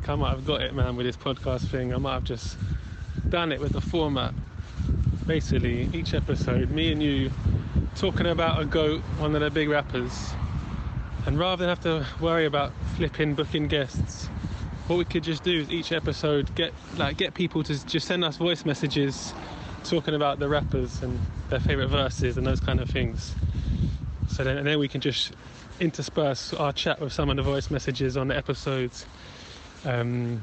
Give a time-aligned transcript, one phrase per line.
[0.00, 1.92] think I might have got it, man, with this podcast thing.
[1.92, 2.56] I might have just
[3.30, 4.32] done it with the format.
[5.26, 7.32] Basically, each episode, me and you
[7.96, 10.12] talking about a goat, one of the big rappers.
[11.26, 14.26] And rather than have to worry about flipping booking guests,
[14.86, 18.22] what we could just do is each episode get like get people to just send
[18.22, 19.34] us voice messages
[19.82, 21.18] talking about the rappers and
[21.48, 23.34] their favorite verses and those kind of things.
[24.28, 25.32] So then, and then we can just
[25.80, 29.04] intersperse our chat with some of the voice messages on the episodes.
[29.84, 30.42] Um,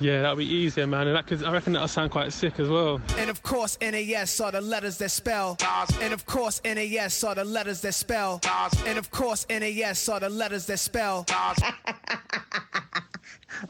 [0.00, 1.08] yeah, that'll be easier, man.
[1.08, 3.00] And that could, I reckon that'll sound quite sick as well.
[3.16, 5.56] And of course, NAS are the letters that spell.
[6.00, 8.40] And of course, NAS are the letters that spell.
[8.86, 11.26] And of course, NAS are the letters that spell.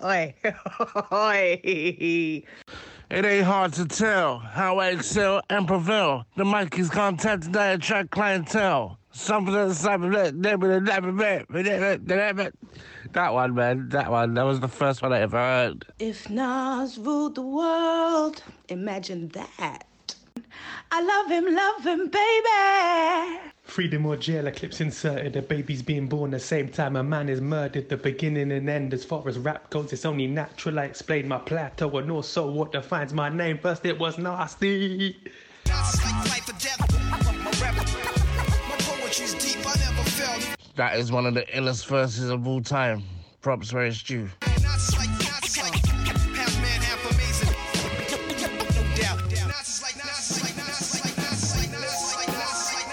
[0.04, 0.34] Oi,
[1.12, 1.60] oi.
[1.64, 6.26] It ain't hard to tell how I excel and prevail.
[6.36, 8.98] The mic is content today attract clientele.
[9.12, 10.34] Something that's something that
[13.12, 13.88] that one, man.
[13.90, 14.34] That one.
[14.34, 15.86] That was the first one I ever heard.
[15.98, 19.84] If Nas ruled the world, imagine that.
[20.90, 23.40] I love him, love him, baby.
[23.62, 27.28] Freedom or jail, a clip's inserted, a baby's being born the same time a man
[27.28, 27.90] is murdered.
[27.90, 30.78] The beginning and end, as far as rap goes, it's only natural.
[30.78, 33.58] I explain my plateau and also what defines my name.
[33.58, 35.16] First, it was nasty.
[40.78, 43.02] That is one of the illest verses of all time.
[43.42, 44.28] Props where it's due.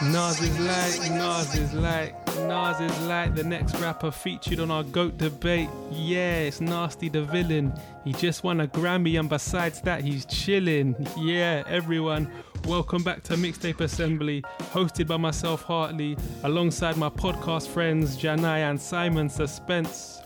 [0.02, 4.83] Nas is like, Nas is like, Nas is like the next rapper featured on our
[4.83, 5.69] GOAT debate.
[5.91, 7.72] Yeah, it's Nasty the villain.
[8.03, 10.95] He just won a Grammy, and besides that, he's chilling.
[11.16, 12.31] Yeah, everyone,
[12.66, 18.81] welcome back to Mixtape Assembly, hosted by myself, Hartley, alongside my podcast friends, Janai and
[18.81, 20.19] Simon Suspense.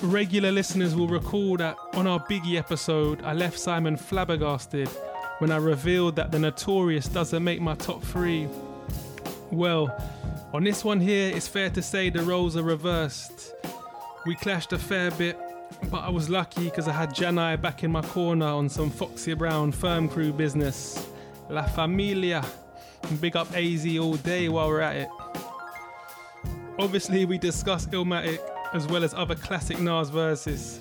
[0.00, 4.88] Regular listeners will recall that on our Biggie episode, I left Simon flabbergasted
[5.38, 8.48] when I revealed that the Notorious doesn't make my top three.
[9.50, 9.92] Well,
[10.52, 13.54] on this one here, it's fair to say the roles are reversed.
[14.24, 15.36] We clashed a fair bit,
[15.90, 19.34] but I was lucky because I had Janai back in my corner on some Foxy
[19.34, 21.08] Brown firm crew business.
[21.52, 22.42] La Familia.
[23.20, 25.08] Big up AZ all day while we're at it.
[26.78, 28.38] Obviously, we discuss Illmatic
[28.72, 30.80] as well as other classic Nas verses.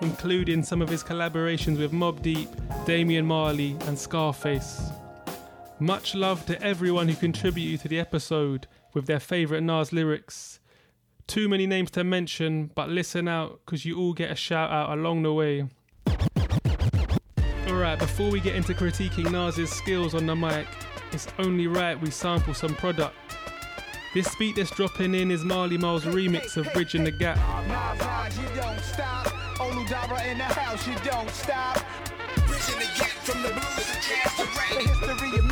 [0.00, 2.48] Including some of his collaborations with Mobb Deep,
[2.86, 4.90] Damian Marley, and Scarface.
[5.78, 10.58] Much love to everyone who contributed to the episode with their favourite Nas lyrics.
[11.28, 14.90] Too many names to mention, but listen out because you all get a shout out
[14.98, 15.68] along the way.
[17.74, 20.68] Alright, before we get into critiquing Nas's skills on the mic,
[21.10, 23.16] it's only right we sample some product.
[24.14, 27.36] This beat that's dropping in is Marley Marl's remix of Bridging the Gap.
[27.66, 29.26] Nas, Nas, you don't stop.
[29.58, 31.84] Olu Dara in the house, you don't stop.
[32.46, 34.70] Bridging the gap from the blues to jazz to rap.
[34.76, 35.44] The history of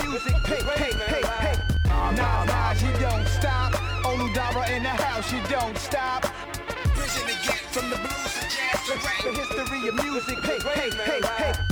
[10.05, 11.72] music, hey, hey, hey, hey.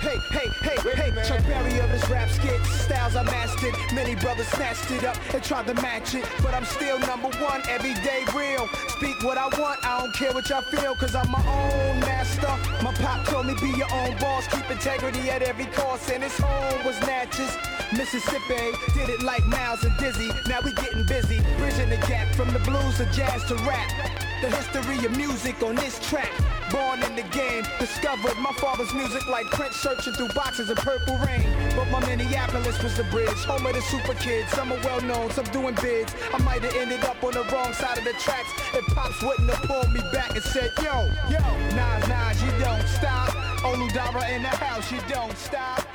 [0.00, 2.68] Hey, hey, hey, hey, Chuck Berry of his rap skits.
[2.70, 3.74] Styles I mastered.
[3.94, 6.24] Many brothers snatched it up and tried to match it.
[6.42, 8.68] But I'm still number one, everyday real.
[8.88, 12.48] Speak what I want, I don't care what y'all feel, cause I'm my own master.
[12.82, 16.36] My pop told me be your own boss, keep integrity at every cost, and his
[16.38, 17.56] home was Natchez.
[17.92, 20.30] Mississippi did it like Miles and Dizzy.
[20.48, 23.90] Now we getting busy, bridging the gap from the blues to jazz to rap.
[24.42, 26.30] The history of music on this track.
[26.70, 31.16] Born in the game, discovered my father's music like Prince searching through boxes of purple
[31.18, 31.46] rain.
[31.74, 34.50] But my Minneapolis was the bridge, home of the super kids.
[34.52, 36.14] Some are well known, some doing bids.
[36.32, 39.50] I might have ended up on the wrong side of the tracks if Pops wouldn't
[39.50, 41.40] have pulled me back and said, Yo, yo,
[41.74, 43.28] Nas, Nas, you don't stop.
[43.60, 45.86] Olu Dara in the house, you don't stop.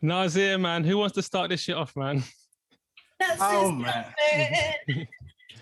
[0.00, 2.22] Nazir, man, who wants to start this shit off, man?
[3.38, 4.04] Does Oh, this man.
[4.86, 5.08] coming?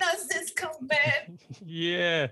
[0.00, 1.38] Does this oh, coming?
[1.64, 2.28] Yeah.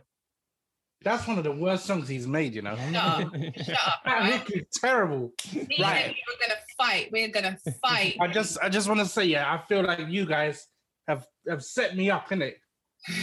[1.02, 2.76] That's one of the worst songs he's made, you know.
[2.76, 3.32] Shut up.
[3.62, 4.00] Shut up.
[4.06, 4.32] Right?
[4.34, 5.32] hook is terrible.
[5.54, 6.06] Me Right.
[6.06, 7.10] and you are gonna fight.
[7.12, 8.16] We're gonna fight.
[8.20, 10.66] I just I just want to say, yeah, I feel like you guys
[11.06, 12.56] have have set me up in it.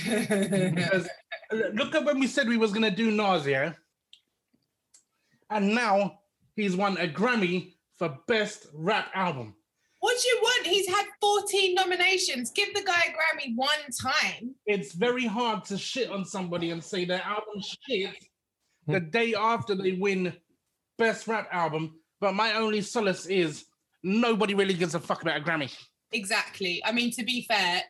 [0.05, 1.09] Because
[1.73, 3.75] look at when we said we was gonna do Nausea,
[5.49, 6.19] and now
[6.55, 9.55] he's won a Grammy for best rap album.
[10.01, 10.65] What do you want?
[10.65, 12.49] He's had 14 nominations.
[12.51, 13.69] Give the guy a Grammy one
[14.01, 14.55] time.
[14.65, 18.15] It's very hard to shit on somebody and say their album shit
[18.87, 19.09] the hmm.
[19.09, 20.33] day after they win
[20.97, 21.99] best rap album.
[22.19, 23.65] But my only solace is
[24.01, 25.71] nobody really gives a fuck about a Grammy.
[26.11, 26.81] Exactly.
[26.83, 27.83] I mean, to be fair,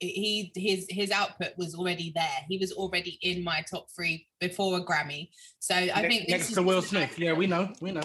[0.00, 2.44] he his his output was already there.
[2.48, 5.30] He was already in my top three before a Grammy.
[5.60, 7.16] So I Ne- think this next is to Will Smith.
[7.20, 8.02] Yeah, we know, we know.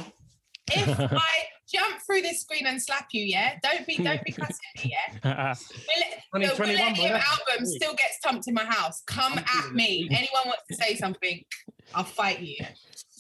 [0.72, 4.56] If I jump through this screen and slap you, yeah, don't be don't be cussing
[4.84, 4.94] me,
[5.24, 5.54] yeah.
[6.34, 9.04] Will, the 2021, Will boy, Him that's- album still gets thumped in my house.
[9.08, 10.08] Come at me.
[10.12, 11.44] Anyone wants to say something,
[11.94, 12.58] I'll fight you.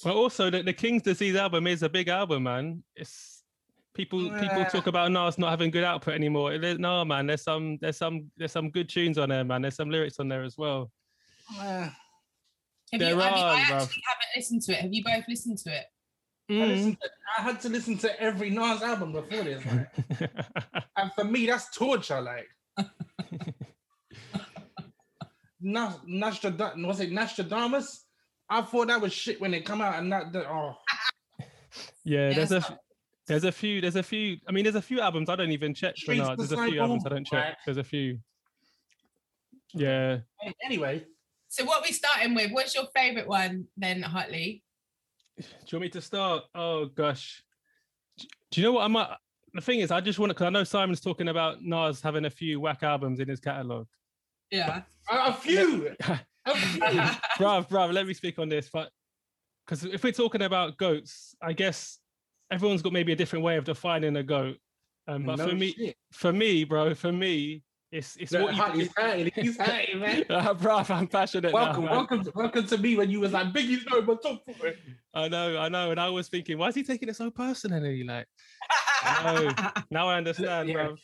[0.05, 2.83] Well, also the, the King's Disease album is a big album, man.
[2.95, 3.43] It's
[3.93, 6.57] people people talk about Nas not having good output anymore.
[6.57, 9.61] There- No, man, there's some there's some there's some good tunes on there, man.
[9.63, 10.91] There's some lyrics on there as well.
[11.59, 11.89] Uh,
[12.91, 13.81] Have There you, have you, are, I bruv.
[13.81, 14.79] actually haven't listened to it.
[14.81, 15.85] Have you both listened to it?
[16.49, 16.67] I, Mm.
[16.67, 20.31] listened to- I had to listen to every Nas album before this, like.
[20.97, 22.21] and for me, that's torture.
[22.21, 22.47] Like,
[25.59, 28.03] Nas, Nastradamus, was it Nastradamus?
[28.49, 30.75] I thought that was shit when it come out, and that, that oh,
[32.03, 32.79] yeah, Yeah, there's a
[33.27, 34.37] there's a few there's a few.
[34.47, 36.37] I mean, there's a few albums I don't even check for Streets Nas.
[36.37, 37.57] There's a few albums I don't check.
[37.65, 38.19] There's a few.
[39.73, 40.19] Yeah.
[40.63, 41.03] anyway.
[41.49, 42.51] So what we starting with?
[42.51, 44.63] What's your favorite one then, Hartley?
[45.37, 46.43] Do you want me to start?
[46.55, 47.43] Oh gosh.
[48.17, 48.91] Do you know what I'm?
[48.91, 49.09] might?
[49.53, 52.25] The thing is, I just want to because I know Simon's talking about Nas having
[52.25, 53.87] a few whack albums in his catalog.
[54.51, 54.81] Yeah.
[55.09, 55.95] A, a few,
[56.45, 56.81] a few.
[57.37, 58.69] bruv, bruv, let me speak on this.
[58.71, 58.89] But
[59.65, 61.99] because if we're talking about goats, I guess
[62.51, 64.57] everyone's got maybe a different way of defining a goat.
[65.07, 65.95] Um, but No for me, shit.
[66.11, 68.81] for me, bro, for me, it's it's Look, what you.
[68.81, 70.23] He's hurting, he's hurting, man.
[70.29, 71.53] Bruv, I'm passionate.
[71.53, 71.91] Welcome, man.
[71.93, 74.73] welcome, to, welcome to me when you was like Biggie's no, but top four.
[75.13, 78.03] I know, I know, and I was thinking, why is he taking it so personally?
[78.03, 78.27] Like,
[79.03, 80.75] I now I understand, Yeah.
[80.89, 80.97] bruv.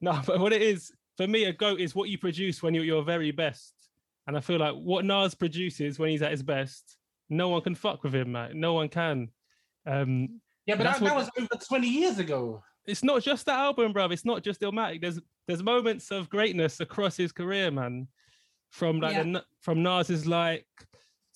[0.00, 2.84] No, but what it is for me, a goat is what you produce when you're
[2.84, 3.74] your very best.
[4.26, 6.96] And I feel like what Nas produces when he's at his best,
[7.28, 8.58] no one can fuck with him, man.
[8.58, 9.28] No one can.
[9.86, 12.62] Um, Yeah, but that, that was over 20 years ago.
[12.86, 14.12] It's not just that album, bruv.
[14.12, 15.00] It's not just Illmatic.
[15.00, 18.08] There's there's moments of greatness across his career, man.
[18.70, 19.22] From like Yeah.
[19.24, 20.66] the, from Nas's like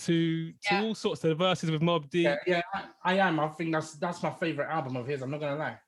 [0.00, 0.82] to to Yeah.
[0.82, 2.24] all sorts of verses with Mobb Deep.
[2.24, 3.38] Yeah, yeah, I, I am.
[3.40, 5.22] I think that's that's my favorite album of his.
[5.22, 5.78] I'm not gonna lie.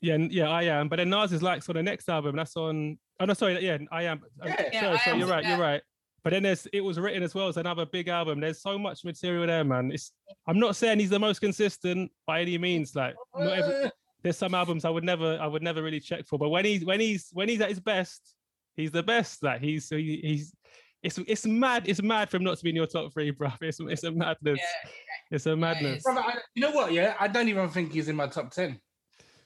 [0.00, 0.88] Yeah, yeah, I am.
[0.88, 2.36] But then Nas is like on the next album.
[2.36, 2.98] That's on.
[3.20, 3.64] Oh no, sorry.
[3.64, 4.22] Yeah, I am.
[4.44, 4.68] Yeah.
[4.72, 5.46] Yeah, sorry, I sorry, Am you're right.
[5.46, 5.82] You're right.
[6.24, 8.40] But then there's it was written as well as another big album.
[8.40, 9.90] There's so much material there, man.
[9.92, 10.12] It's
[10.46, 12.94] I'm not saying he's the most consistent by any means.
[12.94, 13.90] Like not every,
[14.22, 16.38] there's some albums I would never I would never really check for.
[16.38, 18.34] But when he's when he's when he's at his best,
[18.76, 19.42] he's the best.
[19.42, 20.54] Like he's he, he's
[21.02, 21.88] it's it's mad.
[21.88, 23.50] It's mad for him not to be in your top three, bro.
[23.60, 24.60] It's it's a madness.
[24.60, 24.90] Yeah,
[25.32, 26.02] It's a madness.
[26.04, 26.92] brother, I, you know what?
[26.92, 28.78] Yeah, I don't even think he's in my top 10.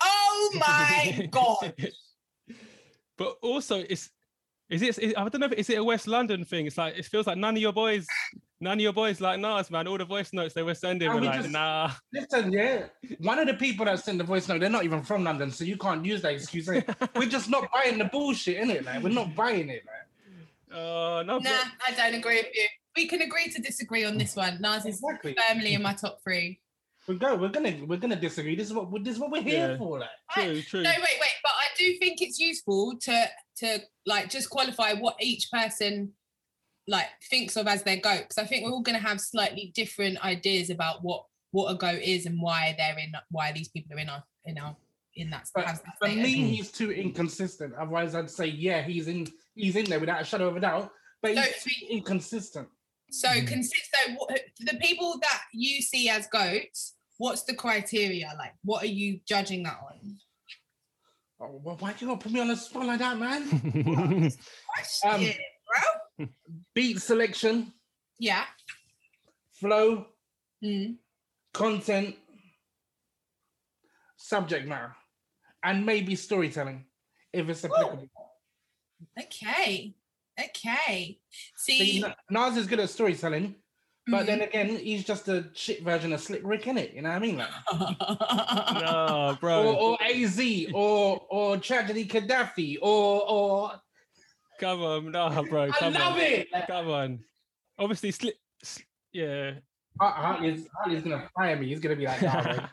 [0.03, 1.75] Oh my god.
[3.17, 4.11] but also it's
[4.69, 6.67] is it is- I don't know if is it a West London thing?
[6.67, 8.07] It's like it feels like none of your boys,
[8.61, 9.87] none of your boys like Nas, man.
[9.87, 11.91] All the voice notes they were sending And were we like, just- nah.
[12.13, 12.87] Listen, yeah,
[13.21, 15.65] one of the people that sent the voice note, they're not even from London, so
[15.65, 16.67] you can't use that excuse.
[16.67, 17.09] innit?
[17.19, 18.85] We're just not buying the bullshit, innit?
[18.85, 20.77] Like, we're not buying it, man.
[20.79, 21.51] Oh no, Nah,
[21.87, 22.67] I don't agree with you.
[22.97, 24.61] We can agree to disagree on this one.
[24.61, 25.37] Nas is Exactly.
[25.49, 26.61] firmly in my top three.
[27.09, 27.37] We're go.
[27.37, 28.57] We're gonna we're gonna disagree.
[28.57, 29.77] This is what this is what we're here Yeah.
[29.79, 30.01] for.
[30.01, 30.83] Like, true, true.
[30.83, 31.31] No, wait, wait.
[31.43, 33.27] But I do think it's useful to
[33.59, 36.13] to like just qualify what each person
[36.89, 38.23] like thinks of as their goat.
[38.29, 41.75] Because I think we're all going to have slightly different ideas about what what a
[41.77, 44.77] goat is and why they're in why these people are in our in our
[45.15, 45.49] in that.
[45.55, 46.23] But has that for status.
[46.25, 47.73] me, he's too inconsistent.
[47.79, 50.91] Otherwise, I'd say yeah, he's in he's in there without a shadow of a doubt.
[51.23, 52.69] But he's it's- too inconsistent.
[53.13, 53.89] So consist.
[54.05, 58.33] So what, the people that you see as goats, what's the criteria?
[58.39, 60.19] Like, what are you judging that on?
[61.41, 64.33] Oh, well, why do you gotta put me on the spot like that, man?
[65.05, 65.39] Um, Shit,
[66.19, 66.27] bro.
[66.75, 67.73] Beat selection,
[68.19, 68.45] Yeah.
[69.53, 70.07] flow,
[70.65, 70.97] Mm.
[71.53, 72.17] content,
[74.17, 74.95] subject matter,
[75.63, 76.85] and maybe storytelling,
[77.33, 78.09] if it's applicable.
[79.21, 79.95] Okay.
[80.43, 81.19] Okay.
[81.57, 82.05] See, See.
[82.05, 83.55] N- Nas is good at storytelling,
[84.09, 84.49] but then mm-hmm.
[84.49, 86.95] again, he's just a shit version of Slick Rick, innit?
[86.95, 87.39] You know what I mean?
[87.39, 87.51] Like,
[88.83, 89.67] no, bro.
[89.67, 90.41] or, or AZ,
[90.73, 93.73] or or Tragedy Khadafi, or or
[94.61, 95.65] come on, no, bro.
[95.65, 96.21] I Come love on.
[96.21, 96.49] it.
[96.69, 97.19] Come on.
[97.79, 98.37] Obviously, slip.
[99.13, 99.55] Yeah.
[100.01, 101.69] Hartley's, Hartley's gonna fire me.
[101.69, 102.69] He's gonna be like, nah,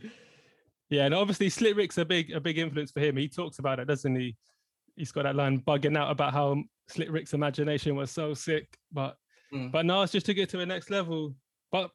[0.90, 3.16] yeah, and obviously Slick Rick's a big a big influence for him.
[3.16, 4.36] He talks about it, doesn't he?
[4.96, 9.16] He's got that line bugging out about how Slick Rick's imagination was so sick, but
[9.52, 9.72] Mm.
[9.72, 11.34] but Nas just took it to the next level.
[11.72, 11.90] But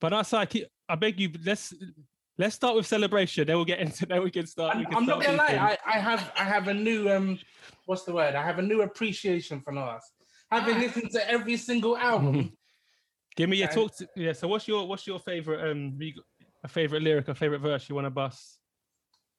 [0.00, 1.74] but that's like he- I beg you, let's
[2.40, 3.48] Let's start with celebration.
[3.48, 4.06] Then we'll get into.
[4.06, 4.76] Then we can start.
[4.76, 5.76] I'm, we can I'm not gonna lie.
[5.84, 7.36] I, I have I have a new um,
[7.86, 8.36] what's the word?
[8.36, 10.04] I have a new appreciation for Nas.
[10.52, 10.78] Having Ah.
[10.78, 12.52] listened to every single album.
[13.34, 13.96] Give me your talk.
[13.96, 14.32] To, yeah.
[14.34, 15.98] So what's your what's your favorite um
[16.62, 18.60] a favorite lyric, a favorite verse you want to bust?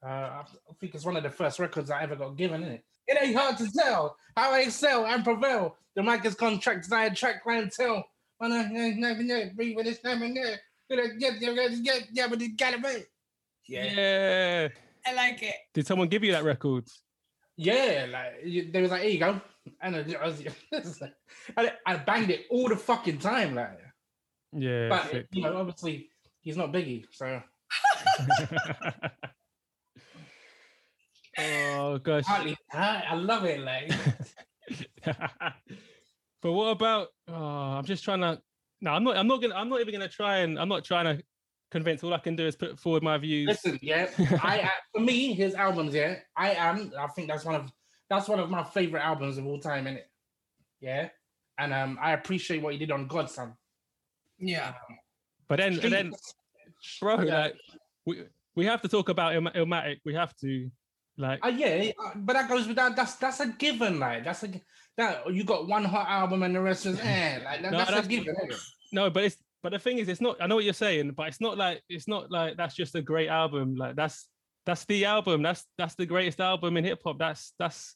[0.06, 0.44] Uh, I
[0.82, 2.84] think it's one of the first records I ever got given, is it?
[3.10, 5.76] It ain't hard to tell how I excel and prevail.
[5.96, 8.06] The mic is contracted, I attract clientele.
[8.38, 10.60] When I never know, breathe with this time and there.
[10.90, 13.04] Yeah, but it gotta be.
[13.68, 13.94] Yeah.
[13.94, 14.68] Yeah.
[15.06, 15.56] I like it.
[15.74, 16.88] Did someone give you that record?
[17.58, 19.42] Yeah, like they was like, here you go.
[19.82, 20.44] And I, was,
[21.58, 23.80] I, I banged it all the fucking time, like.
[24.54, 24.90] Yeah.
[24.90, 25.28] But sick.
[25.32, 26.10] you know, obviously
[26.42, 27.42] he's not Biggie, so
[31.40, 32.24] oh gosh.
[32.26, 33.60] partly I, I love it.
[33.60, 33.92] Like
[36.42, 37.08] but what about?
[37.28, 38.40] Oh, I'm just trying to.
[38.82, 39.18] No, I'm not.
[39.18, 39.56] I'm not gonna.
[39.56, 40.60] I'm not even gonna try and.
[40.60, 41.24] I'm not trying to
[41.72, 42.04] convince.
[42.04, 43.48] All I can do is put forward my views.
[43.48, 44.10] listen, yeah,
[44.44, 46.92] I uh, for me his albums, yeah, I am.
[46.98, 47.72] I think that's one of
[48.10, 50.04] that's one of my favorite albums of all time, innit?
[50.82, 51.10] Yeah,
[51.58, 53.54] and um, I appreciate what he did on God's Son.
[54.40, 54.74] Yeah.
[55.48, 56.14] But then, and then,
[57.02, 57.42] bro, Yeah.
[57.44, 57.56] like
[58.06, 58.24] we
[58.56, 59.98] we have to talk about Il- Illmatic.
[60.06, 60.70] We have to,
[61.20, 62.96] like, Uh, yeah, uh, but that goes without.
[62.96, 64.00] That's that's a given.
[64.00, 64.50] Like that's a
[64.98, 67.40] that you got one hot album and the rest is eh.
[67.46, 68.36] Like that, No, that's, that's- a given.
[68.92, 70.38] no, but it's but the thing is, it's not.
[70.42, 73.02] I know what you're saying, but it's not like it's not like that's just a
[73.02, 73.76] great album.
[73.76, 74.28] Like that's
[74.66, 75.44] that's the album.
[75.44, 77.20] That's that's the greatest album in hip hop.
[77.20, 77.96] That's that's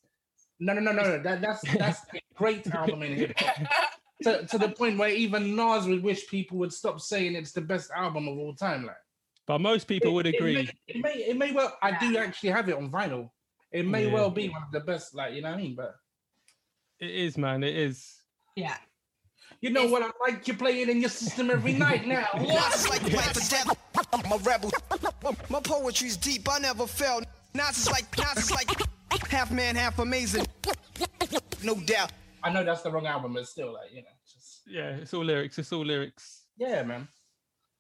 [0.59, 1.23] No, no, no, no, no.
[1.23, 3.67] That, that's that's a great album in hip hop.
[4.23, 7.59] To, to the point where even Nas would wish people would stop saying it's the
[7.59, 8.85] best album of all time.
[8.85, 8.95] Like
[9.47, 10.55] but most people would It- it agree.
[10.55, 11.77] may- It may, it may well.
[11.81, 13.29] I do actually have it on vinyl.
[13.71, 14.13] It may Yeah.
[14.13, 15.13] well be one of the best.
[15.15, 15.75] Like you know what I mean.
[15.75, 15.95] But
[16.99, 17.63] It is, man.
[17.63, 18.21] It is.
[18.55, 18.77] Yeah.
[19.61, 20.47] you know It's- what I'm like.
[20.47, 22.27] You play it in your system every night now.
[22.39, 23.77] Nas is like life or death.
[24.13, 24.71] I'm a rebel.
[25.49, 26.47] My poetry's deep.
[26.49, 27.21] I never fail.
[27.53, 28.69] Nas is like Nas is like
[29.29, 30.45] half man, half amazing.
[31.63, 32.11] No doubt.
[32.43, 35.23] I know that's the wrong album, but still, like you know, just Yeah, it's all
[35.23, 35.57] lyrics.
[35.59, 36.43] It's all lyrics.
[36.57, 37.07] yeah, man.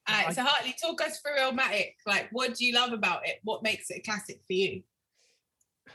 [0.07, 1.93] All right, so Hartley, talk us through Illmatic.
[2.05, 3.39] Like, what do you love about it?
[3.43, 4.83] What makes it a classic for you?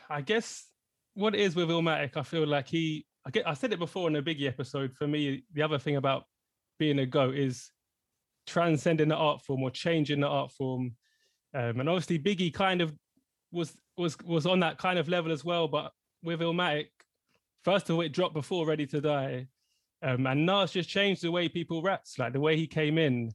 [0.08, 0.66] I guess
[1.14, 3.04] what it is with Illmatic, I feel like he.
[3.26, 3.46] I get.
[3.46, 4.94] I said it before in a Biggie episode.
[4.94, 6.24] For me, the other thing about
[6.78, 7.70] being a goat is
[8.46, 10.94] transcending the art form or changing the art form.
[11.54, 12.94] Um, and obviously, Biggie kind of
[13.52, 15.68] was was was on that kind of level as well.
[15.68, 16.86] But with Illmatic,
[17.64, 19.46] first of all, it dropped before Ready to Die,
[20.02, 23.32] um, and Nas just changed the way people raps, like the way he came in,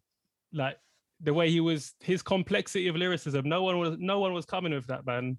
[0.53, 0.77] like
[1.21, 3.47] the way he was, his complexity of lyricism.
[3.47, 5.37] No one was, no one was coming with that man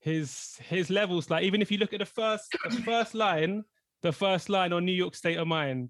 [0.00, 3.64] his his levels like even if you look at the first the first line
[4.02, 5.88] the first line on new york state of mind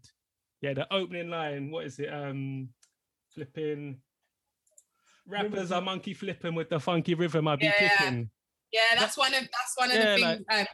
[0.60, 2.68] yeah the opening line what is it um
[3.34, 3.98] flipping
[5.26, 7.88] rappers are monkey flipping with the funky rhythm i be Yeah, yeah.
[7.96, 8.30] kicking
[8.72, 10.60] Yeah, that's one of that's one of Yeah, the like- things.
[10.60, 10.66] um,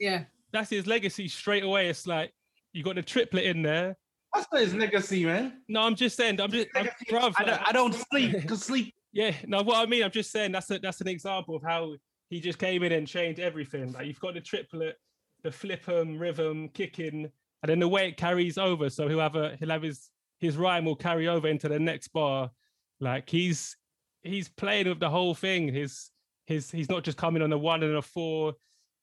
[0.00, 0.24] yeah.
[0.52, 2.32] that's his legacy straight away it's like
[2.72, 3.96] you got the triplet in there
[4.34, 5.62] That's not his legacy, man.
[5.68, 8.94] no i'm just saying i'm just I'm, bruv, I, don't, I don't sleep because sleep.
[9.12, 11.94] Yeah, no, what I mean, I'm just saying that's a, that's an example of how
[12.30, 13.92] he just came in and changed everything.
[13.92, 14.96] Like you've got the triplet,
[15.44, 17.30] the flip 'em, rhythm, kicking,
[17.62, 18.90] and then the way it carries over.
[18.90, 20.10] So he'll have a he'll have his
[20.40, 22.50] his rhyme will carry over into the next bar.
[22.98, 23.76] Like he's
[24.24, 25.72] he's playing with the whole thing.
[25.72, 26.10] His
[26.46, 28.54] his he's not just coming on a one and a four.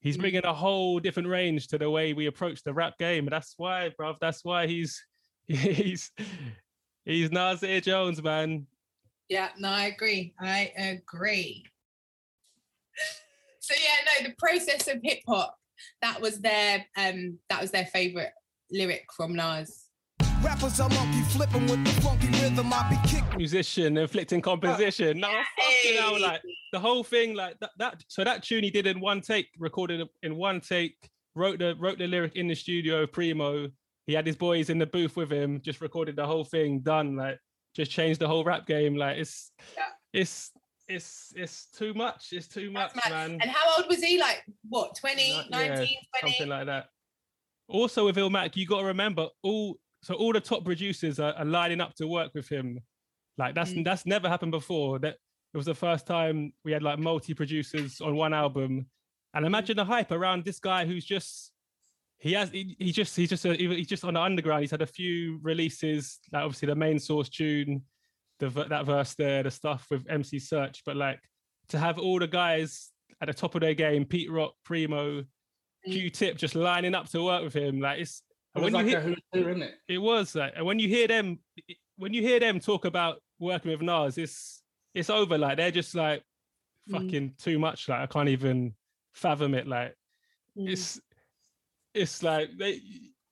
[0.01, 0.21] He's Mm.
[0.21, 3.27] bringing a whole different range to the way we approach the rap game.
[3.27, 5.01] And that's why, bruv, that's why he's
[5.57, 6.11] he's
[7.05, 8.67] he's Nasir Jones, man.
[9.29, 10.33] Yeah, no, I agree.
[10.39, 11.65] I agree.
[13.63, 15.55] So yeah, no, the process of hip hop,
[16.01, 18.33] that was their um that was their favorite
[18.71, 19.85] lyric from Nas.
[20.41, 22.73] Rappers are monkey flipping with the funky rhythm.
[22.73, 23.37] I be kicking.
[23.37, 25.19] musician inflicting composition.
[25.19, 26.41] No, fucking hell, like
[26.73, 28.03] the whole thing, like that, that.
[28.07, 30.95] So that tune he did in one take, recorded in one take,
[31.35, 33.05] wrote the wrote the lyric in the studio.
[33.05, 33.69] Primo,
[34.07, 37.15] he had his boys in the booth with him, just recorded the whole thing, done.
[37.15, 37.37] Like
[37.75, 38.95] just changed the whole rap game.
[38.95, 39.83] Like it's, Yeah.
[40.13, 40.51] it's,
[40.87, 42.29] it's, it's too much.
[42.31, 43.11] It's too much, mad.
[43.11, 43.31] man.
[43.41, 44.19] And how old was he?
[44.19, 45.85] Like what, 20, Not- 19, yeah,
[46.21, 46.33] 20?
[46.37, 46.87] something like that.
[47.69, 49.77] Also with Illmatic, you got to remember all.
[50.03, 52.79] So all the top producers are, are lining up to work with him.
[53.37, 53.85] Like that's Mm.
[53.85, 54.97] that's never happened before.
[54.99, 55.15] That
[55.53, 58.87] it was the first time we had like multi producers on one album,
[59.33, 61.51] and imagine the hype around this guy who's just
[62.21, 64.61] he has he, he just he's just a, he's just on the underground.
[64.61, 67.81] He's had a few releases, like obviously the main source tune,
[68.39, 71.19] the that verse there, the stuff with MC Serch, but like
[71.69, 75.23] to have all the guys at the top of their game, Pete Rock, Primo,
[75.87, 75.93] Mm.
[75.93, 77.79] Q-Tip, just lining up to work with him.
[77.81, 78.21] Like it's
[78.55, 79.73] It was when like you a hear, who's it?
[79.87, 81.39] it was like, and when you hear them,
[81.97, 84.61] when you hear them talk about working with Nas, it's
[84.93, 85.39] it's over.
[85.39, 86.21] Like they're just like
[86.87, 86.93] Mm.
[86.93, 87.89] fucking too much.
[87.89, 88.75] Like I can't even
[89.13, 89.67] fathom it.
[89.67, 89.95] Like
[90.55, 90.69] Mm.
[90.69, 90.99] it's
[91.93, 92.81] it's like they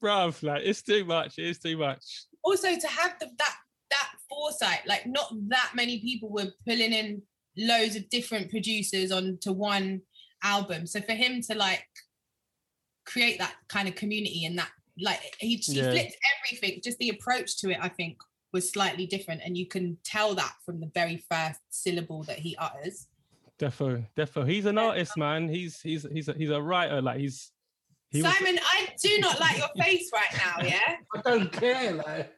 [0.04, 1.38] bruv, like it's too much.
[1.38, 2.04] It is too much.
[2.44, 3.56] also to have the, that
[3.92, 7.22] that foresight like not that many people were pulling in
[7.58, 10.00] loads of different producers onto one
[10.44, 11.84] album so for him to like
[13.06, 14.70] create that kind of community and that
[15.02, 15.90] like he, he Yeah.
[15.92, 18.18] flipped everything just the approach to it i think
[18.54, 22.56] was slightly different and you can tell that from the very first syllable that he
[22.58, 23.08] utters
[23.60, 24.48] Defo, defo.
[24.48, 25.50] He's an artist, man.
[25.50, 27.02] He's he's he's a, he's a writer.
[27.02, 27.52] Like he's
[28.12, 31.94] he was- simon i do not like your face right now yeah I don't care.
[31.94, 32.32] Like,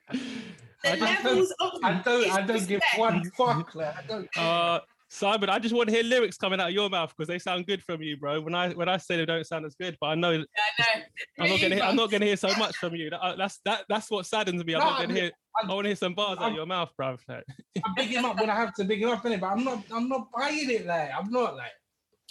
[0.84, 2.32] the I just levels of I don't.
[2.32, 3.76] I don't give one fuck.
[3.76, 4.32] Like, I don't.
[4.34, 4.44] Care.
[4.44, 7.38] Uh, Simon, I just want to hear lyrics coming out of your mouth because they
[7.38, 8.42] sound good from you, bro.
[8.42, 11.04] When I when I say they don't sound as good, but I know I know.
[11.40, 13.10] I'm not gonna hear, I'm not gonna hear so much from you.
[13.12, 14.74] That, uh, that's that that's what saddens me.
[14.74, 15.32] I'm No, not gonna I- hear.
[15.62, 17.18] i'm want to hear some bars out I'm- of your mouth, bro.
[17.28, 17.44] Like,
[17.78, 19.64] I big him up when I have to big him up in it, but I'm
[19.64, 19.84] not.
[19.94, 20.86] I'm not buying it.
[20.88, 21.72] Like, I'm not like.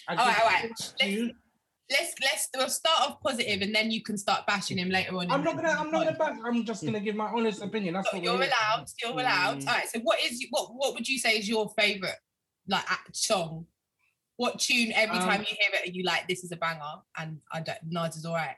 [0.08, 0.40] I All right, just-
[1.00, 1.24] all right.
[1.28, 1.34] Let's,
[1.90, 5.30] let's let's we'll start off positive and then you can start bashing him later on.
[5.30, 5.68] I'm not gonna.
[5.70, 6.38] I'm not gonna back.
[6.44, 7.94] I'm just gonna give my honest opinion.
[7.94, 8.86] That's what You're we're here allowed.
[9.02, 9.58] You're allowed.
[9.60, 9.68] Mm.
[9.68, 9.88] All right.
[9.88, 12.16] So what is what what would you say is your favorite
[12.68, 13.66] like act- song?
[14.36, 16.80] What tune every Um, time you hear it are you like this is a banger
[17.18, 18.56] and I don't Nas is all right.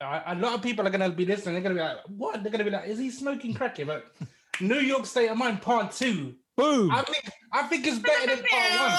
[0.00, 1.54] A a lot of people are gonna be listening.
[1.54, 4.14] They're gonna be like, "What?" They're gonna be like, "Is he smoking crack?" But
[4.60, 6.34] New York State of Mind Part Two.
[6.56, 7.24] boom, I think.
[7.52, 8.98] I think it's better than Part One.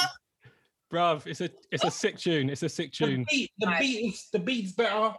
[0.91, 1.25] Bruv.
[1.27, 2.50] It's a it's a sick tune.
[2.50, 3.10] It's a sick tune.
[3.10, 3.25] The tune.
[3.29, 3.51] beat.
[3.60, 3.79] The Right.
[3.81, 4.27] beat is.
[4.31, 5.13] The beat's better.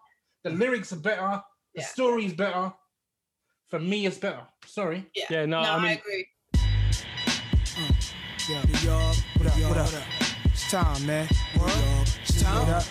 [0.44, 1.42] The lyrics are better.
[1.74, 1.86] The Yeah.
[1.86, 2.72] story's better.
[3.68, 4.46] For me, it's better.
[4.66, 5.06] Sorry.
[5.14, 5.24] Yeah.
[5.30, 6.26] Yeah, no, I I mean- agree.
[8.48, 10.02] Yeah, New York, what up, what up?
[10.46, 11.28] It's time, man.
[11.54, 12.66] New York, it's time.
[12.66, 12.84] What up?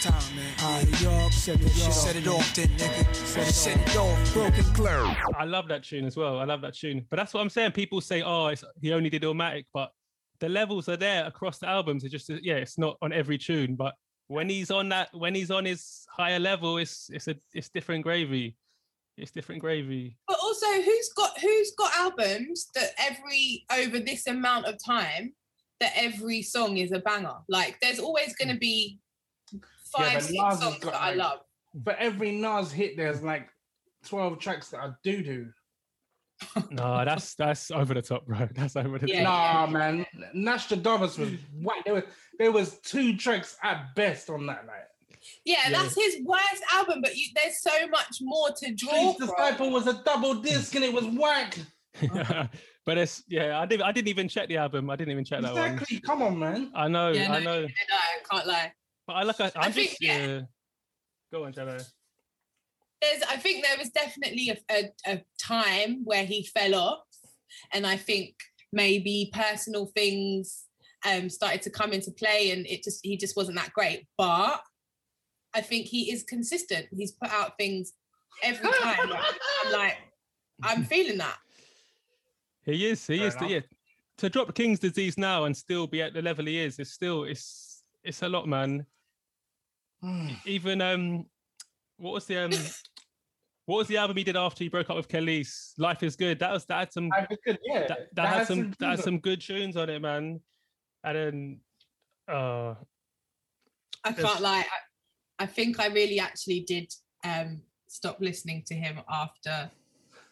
[0.00, 0.54] Time, man.
[0.62, 3.14] All right, New York, set this shit Set it off then, nigga.
[3.14, 4.32] Set it Set it off.
[4.34, 5.04] Broken clear.
[5.38, 6.40] I love that tune as well.
[6.40, 7.06] I love that tune.
[7.10, 7.72] But that's what I'm saying.
[7.72, 9.92] People say, "Oh, it's, he only did Illmatic," but
[10.42, 12.02] the levels are there across the albums.
[12.02, 13.94] It's just yeah, it's not on every tune, but
[14.26, 18.02] when he's on that, when he's on his higher level, it's it's a it's different
[18.02, 18.56] gravy.
[19.16, 20.16] It's different gravy.
[20.26, 25.32] But also who's got who's got albums that every over this amount of time
[25.78, 27.36] that every song is a banger.
[27.48, 28.98] Like there's always gonna be
[29.94, 31.38] five, but six Nas songs got, that I love.
[31.84, 33.48] For every Nas hit, there's like
[34.06, 35.50] 12 tracks that I do do.
[36.70, 38.48] No, that's that's over the top, bro.
[38.54, 39.24] That's over the Yeah.
[39.24, 39.70] top.
[39.70, 40.06] Nah, man.
[40.34, 41.84] Nastradamus was white.
[41.84, 42.04] There was
[42.38, 44.84] there was two tracks at best on that night.
[45.44, 45.70] Yeah, Yeah.
[45.82, 49.32] that's his worst album, but you, there's so much more to draw Streets.
[49.32, 51.58] Disciple was a double disc and it was whack.
[52.86, 54.90] but it's yeah, I didn't I didn't even check the album.
[54.90, 55.72] I didn't even check that one.
[55.74, 56.00] Exactly.
[56.00, 56.70] Come on, man.
[56.74, 57.60] I know, Yeah, no, I know.
[57.62, 58.72] No, I can't lie.
[59.06, 60.26] But I look at I'm think, just yeah.
[60.26, 60.40] yeah.
[61.32, 61.78] Go on, Jello.
[63.02, 67.00] There's, I think there was definitely a, a, a time where he fell off,
[67.72, 68.34] and I think
[68.72, 70.64] maybe personal things
[71.04, 74.06] um started to come into play, and it just he just wasn't that great.
[74.16, 74.60] But
[75.52, 76.86] I think he is consistent.
[76.96, 77.92] He's put out things
[78.42, 79.10] every time.
[79.10, 79.34] like,
[79.64, 79.96] I'm like,
[80.62, 81.36] I'm feeling that.
[82.64, 83.06] He is.
[83.06, 83.34] He Fair is.
[83.36, 83.50] enough.
[83.50, 83.60] Yeah.
[84.18, 87.24] To drop King's disease now and still be at the level he is, it's still
[87.24, 88.86] it's it's a lot, man.
[90.46, 91.26] Even um,
[91.96, 92.50] what was the um,
[93.66, 95.72] what was the album he did after he broke up with Kelis?
[95.78, 96.38] Life is good.
[96.40, 97.86] That was that had some I could, yeah.
[97.86, 100.40] that, that had has some that had some good tunes on it, man.
[101.04, 101.60] And then
[102.28, 102.74] uh,
[104.04, 104.20] I Yes.
[104.20, 104.64] can't lie.
[105.38, 106.92] I, I think I really actually did
[107.24, 109.70] um stop listening to him after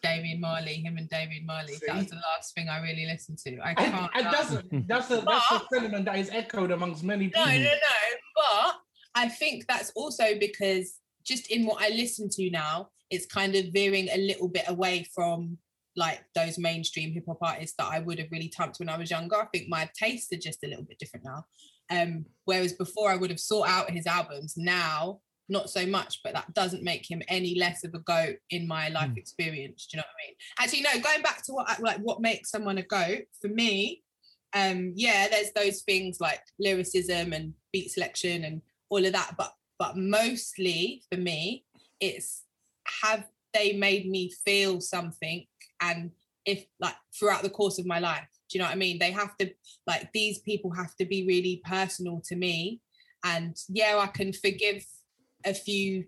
[0.03, 1.75] Damian Marley, him and Damian Marley.
[1.87, 3.59] That was the last thing I really listened to.
[3.63, 4.11] I can't.
[4.15, 4.31] and lie.
[4.31, 7.45] that's a, that's a that's a sentiment that is echoed amongst many people.
[7.45, 7.69] no, no, no.
[8.35, 8.75] But
[9.15, 13.65] I think that's also because just in what I listen to now, it's kind of
[13.73, 15.57] veering a little bit away from
[15.97, 19.11] like those mainstream hip hop artists that I would have really thumped when I was
[19.11, 19.35] younger.
[19.35, 21.45] I think my tastes are just a little bit different now.
[21.89, 24.53] Um, whereas before I would have sought out his albums.
[24.55, 25.19] Now,
[25.49, 28.87] not so much, but that doesn't make him any less of a goat in my
[28.87, 29.85] life experience.
[29.85, 30.35] Do you know what I mean?
[30.59, 31.03] Actually, no.
[31.03, 34.01] Going back to what like what makes someone a goat for me,
[34.53, 39.53] um, yeah, there's those things like lyricism and beat selection and all of that, but
[39.77, 41.65] but mostly for me,
[41.99, 42.43] it's
[43.01, 45.45] have they made me feel something?
[45.81, 46.11] And
[46.45, 48.99] if like throughout the course of my life do you know what i mean?
[48.99, 49.49] They have to
[49.87, 52.81] like these people have to be really personal to me.
[53.23, 54.83] And yeah i can forgive
[55.45, 56.05] a few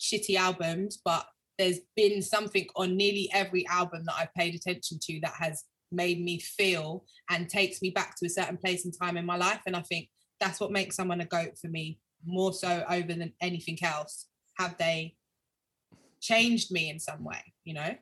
[0.00, 1.26] shitty albums but
[1.58, 6.20] there's been something on nearly every album that i've paid attention to that has made
[6.22, 9.60] me feel and takes me back to a certain place and time in my life.
[9.66, 10.08] And i think
[10.40, 14.26] that's what makes someone a goat for me more so over than anything else.
[14.58, 15.14] Have they
[16.20, 17.94] changed me in some way you know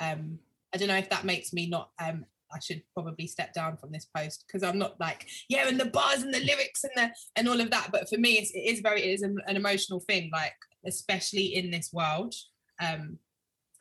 [0.00, 0.38] um
[0.72, 3.92] i don't know if that makes me not um I should probably step down from
[3.92, 7.10] this post because I'm not like yeah, and the bars and the lyrics and the
[7.36, 7.90] and all of that.
[7.92, 10.54] But for me, it's, it is very it is an, an emotional thing, like
[10.86, 12.34] especially in this world.
[12.80, 13.18] Um,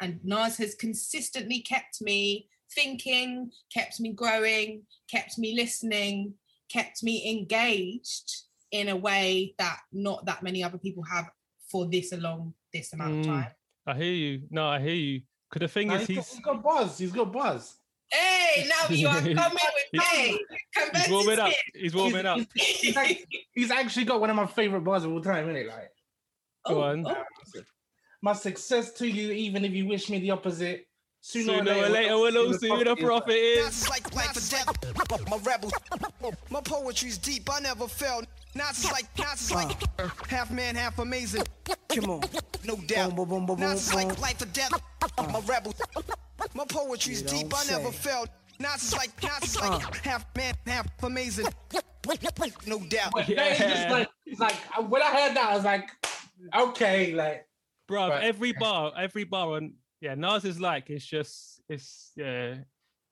[0.02, 6.34] and Nas has consistently kept me thinking, kept me growing, kept me listening,
[6.70, 11.30] kept me engaged in a way that not that many other people have
[11.72, 13.20] for this long this amount Mm.
[13.22, 13.48] of time.
[13.88, 14.42] I hear you.
[14.50, 15.22] No, I hear you.
[15.50, 16.98] Because the thing Nah, is, he's, got, he's he's got buzz.
[16.98, 17.76] He's got buzz.
[18.12, 20.40] Hey, now you are coming with me.
[20.96, 21.52] he's warming up.
[21.74, 22.40] He's warming up.
[22.54, 25.56] he's- he's act- he's actually got one of my favorite bars of all time, isn't
[25.56, 25.68] it?
[25.68, 25.92] Like,
[26.68, 27.06] Go Oh, on.
[27.08, 27.24] oh,
[28.22, 30.86] my success to you, even if you wish me the opposite.
[31.22, 33.66] Sooner, Sooner or later, we'll all see who the prophet is.
[33.66, 35.30] Nazis like life or death.
[35.30, 35.74] My rebels.
[36.50, 37.50] My poetry's deep.
[37.52, 38.26] I never felt.
[38.56, 41.44] Nazis like Nazis like half man, half amazing.
[41.90, 42.22] Come on,
[42.66, 43.16] no doubt.
[43.60, 44.72] Nazis like life or death.
[45.18, 45.76] My rebels.
[46.56, 47.54] My poetry's deep.
[47.56, 48.30] I never felt.
[48.60, 51.46] Nazis like Nazis like half man, half amazing.
[52.68, 53.12] No doubt.
[53.16, 53.88] That is Yeah.
[53.92, 55.90] like, it's like uh, when I heard that, I was like,
[56.58, 57.46] okay, like
[57.90, 62.56] Bruv, But- every bar, every bar on yeah, Nas is like it's just it's yeah,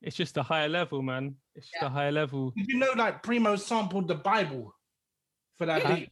[0.02, 1.36] it's just a higher level, man.
[1.56, 2.52] It's just a higher level.
[2.58, 4.74] Did you know like Primo sampled the Bible
[5.58, 5.96] for that Yeah.
[5.96, 6.10] beat?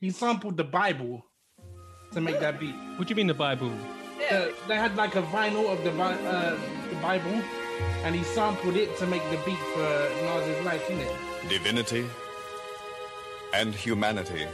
[0.00, 1.24] He sampled the Bible
[2.12, 2.74] to make that beat.
[2.96, 3.72] What do you mean the Bible?
[4.30, 6.56] Uh, they had like a vinyl of the uh,
[6.90, 7.42] the Bible,
[8.04, 9.88] and he sampled it to make the beat for
[10.26, 11.48] Nas's life, innit?
[11.48, 12.06] Divinity
[13.54, 14.46] and humanity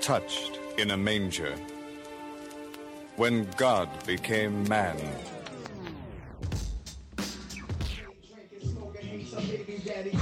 [0.00, 1.54] touched in a manger.
[3.16, 4.96] When God became man.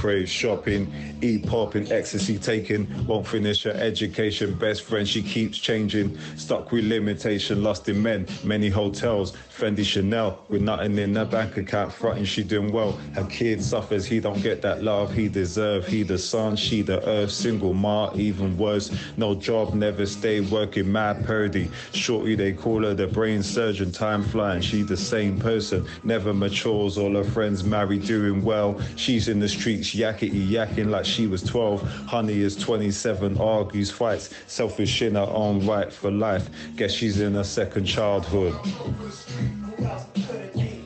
[0.03, 4.53] Crave shopping, eat popping, ecstasy taking, won't finish her education.
[4.53, 6.17] Best friend, she keeps changing.
[6.35, 11.57] Stuck with limitation, lost in men, many hotels, Fendi Chanel, with nothing in her bank
[11.57, 12.93] account, fronting she doing well.
[13.13, 15.85] Her kid suffers, he don't get that love he deserve.
[15.85, 18.91] He the sun, she the earth, single ma, even worse.
[19.15, 21.69] No job, never stay working, mad Purdy.
[21.93, 24.61] Shorty, they call her the brain surgeon, time flying.
[24.61, 26.97] She the same person, never matures.
[26.97, 28.81] All her friends married, doing well.
[28.95, 31.83] She's in the streets, yakety yakking like she was 12.
[32.07, 36.49] Honey is 27, argues, fights, selfish in her own right for life.
[36.75, 38.55] Guess she's in her second childhood.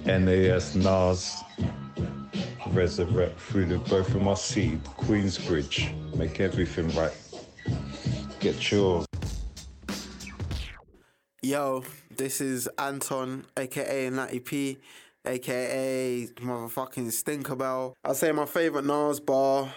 [0.05, 1.35] NAS Nas.
[2.67, 6.15] Resurrect through the birth of my seed, Queensbridge.
[6.15, 7.13] Make everything right.
[8.39, 9.05] Get yours.
[11.41, 11.83] Yo,
[12.15, 14.77] this is Anton, aka Natty P,
[15.25, 17.93] aka motherfucking Stinkerbell.
[18.03, 19.71] I'd say my favorite Nas bar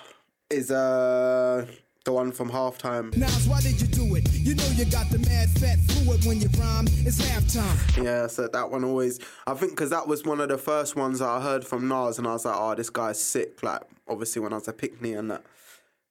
[0.49, 1.67] is uh
[2.05, 3.17] the one from halftime.
[3.17, 4.30] Nas, why did you do it?
[4.51, 6.89] You know you got the mad fat fluid when you rhyme.
[7.07, 8.05] It's halftime.
[8.05, 9.21] Yeah, so that one always.
[9.47, 12.27] I think because that was one of the first ones I heard from Nas, and
[12.27, 13.63] I was like, oh, this guy's sick.
[13.63, 15.45] Like, obviously when I was a picnic and that.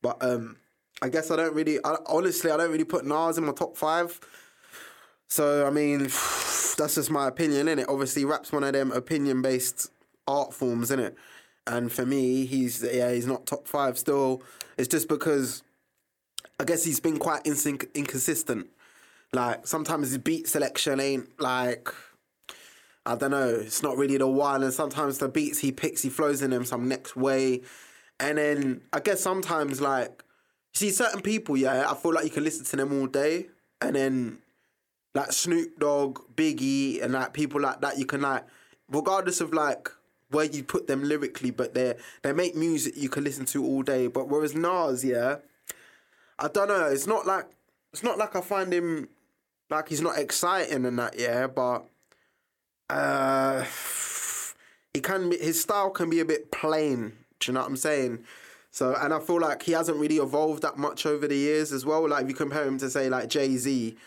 [0.02, 0.56] But um,
[1.02, 1.80] I guess I don't really.
[1.84, 4.18] I, honestly, I don't really put Nas in my top five.
[5.28, 6.04] So I mean,
[6.78, 7.88] that's just my opinion, innit?
[7.90, 9.92] Obviously, rap's one of them opinion-based
[10.30, 11.16] art forms, innit?
[11.68, 14.42] And for me, he's yeah, he's not top five still.
[14.78, 15.62] It's just because
[16.60, 18.68] I guess he's been quite inconsistent.
[19.32, 21.90] Like sometimes his beat selection ain't like
[23.06, 26.10] I don't know, it's not really the one, and sometimes the beats he picks, he
[26.10, 27.62] flows in them some next way.
[28.20, 30.24] And then I guess sometimes like
[30.74, 33.48] you see certain people, yeah, I feel like you can listen to them all day
[33.82, 34.40] and then
[35.16, 38.46] like Snoop Dogg, Biggie, and like people like that, you can like,
[38.90, 39.90] regardless of like
[40.30, 43.82] where you put them lyrically, but they they make music you can listen to all
[43.82, 44.08] day.
[44.08, 45.38] But whereas Nas, yeah,
[46.40, 46.86] I don't know.
[46.86, 47.46] It's not like
[47.92, 49.10] it's not like I find him
[49.70, 51.48] like he's not exciting and that, yeah.
[51.48, 51.86] But
[52.90, 53.66] uh,
[54.94, 57.14] he can be, his style can be a bit plain.
[57.40, 58.26] Do you know what I'm saying?
[58.72, 61.86] So, and I feel like he hasn't really evolved that much over the years as
[61.86, 62.08] well.
[62.08, 63.98] Like if you compare him to say like Jay Z,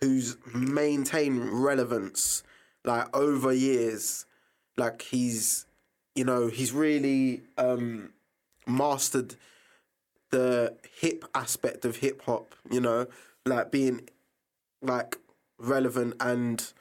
[0.00, 2.42] who's maintained relevance
[2.84, 4.26] like over years,
[4.76, 5.66] like he's,
[6.14, 8.10] you know, he's really um
[8.66, 9.34] mastered
[10.32, 12.56] the hip aspect of hip hop.
[12.68, 13.06] You know,
[13.46, 14.08] like being
[14.82, 15.16] like
[15.58, 16.72] relevant and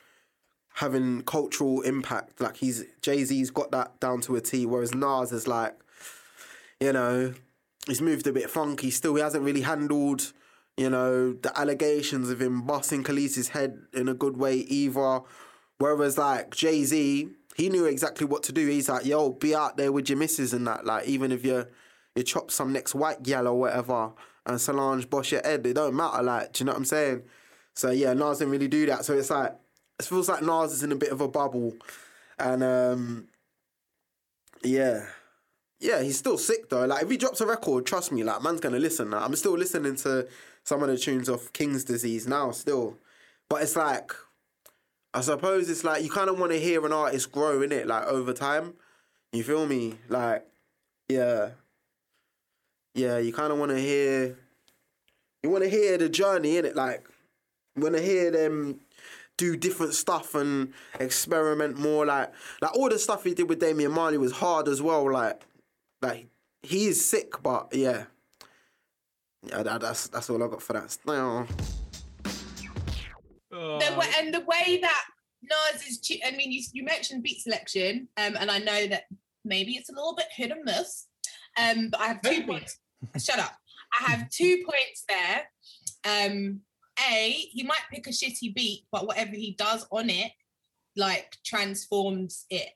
[0.76, 2.42] having cultural impact.
[2.42, 5.76] Like he's Jay Z's got that down to a T, whereas Nas is like,
[6.80, 7.34] you know,
[7.86, 8.90] he's moved a bit funky.
[8.90, 10.34] Still, he hasn't really handled,
[10.78, 15.22] you know, the allegations of him busting Kelis's head in a good way either.
[15.78, 18.68] Whereas like Jay Z, he knew exactly what to do.
[18.68, 20.86] He's like, yo, be out there with your missus and that.
[20.86, 21.68] Like even if you
[22.15, 24.12] you chop some next white gal or whatever,
[24.45, 26.24] and Solange boss your head, it don't matter.
[26.24, 27.24] Like, do you know what I'm saying?
[27.76, 29.06] So yeah, Nas didn't really do that.
[29.06, 29.56] So it's like
[30.00, 31.74] it feels like Nas is in a bit of a bubble,
[32.39, 33.28] and um,
[34.63, 35.06] Yeah.
[35.80, 36.86] Yeah, he's still sick though.
[36.86, 39.12] Like if he drops a record, trust me, like man's gonna listen.
[39.12, 40.28] Like, I'm still listening to
[40.63, 42.97] some of the tunes of King's Disease now still.
[43.50, 44.12] But it's like
[45.13, 47.88] I suppose it's like you kind of want to hear an artist grow in it
[47.88, 48.76] like over time.
[49.34, 49.97] You feel me?
[50.10, 50.45] Like
[51.10, 51.52] yeah.
[52.93, 54.38] Yeah, you kind of want to hear
[55.43, 57.08] you want to hear the journey in it like
[57.75, 58.80] you want to hear them
[59.38, 63.91] do different stuff and experiment more like like all the stuff he did with Damian
[63.91, 65.41] Marley was hard as well like
[66.01, 66.27] like
[66.62, 68.04] he is sick but yeah.
[69.43, 71.47] Yeah that, that's that's all I got for that no.
[73.51, 75.04] The way, and the way that
[75.43, 79.04] Nas is, chi- I mean, you, you mentioned beat selection, um, and I know that
[79.43, 81.08] maybe it's a little bit hit and miss,
[81.58, 82.78] um, but I have two points.
[83.18, 83.54] Shut up.
[84.00, 85.50] I have two points there.
[86.06, 86.62] Um,
[87.12, 90.32] a, he might pick a shitty beat, but whatever he does on it,
[90.96, 92.70] like transforms it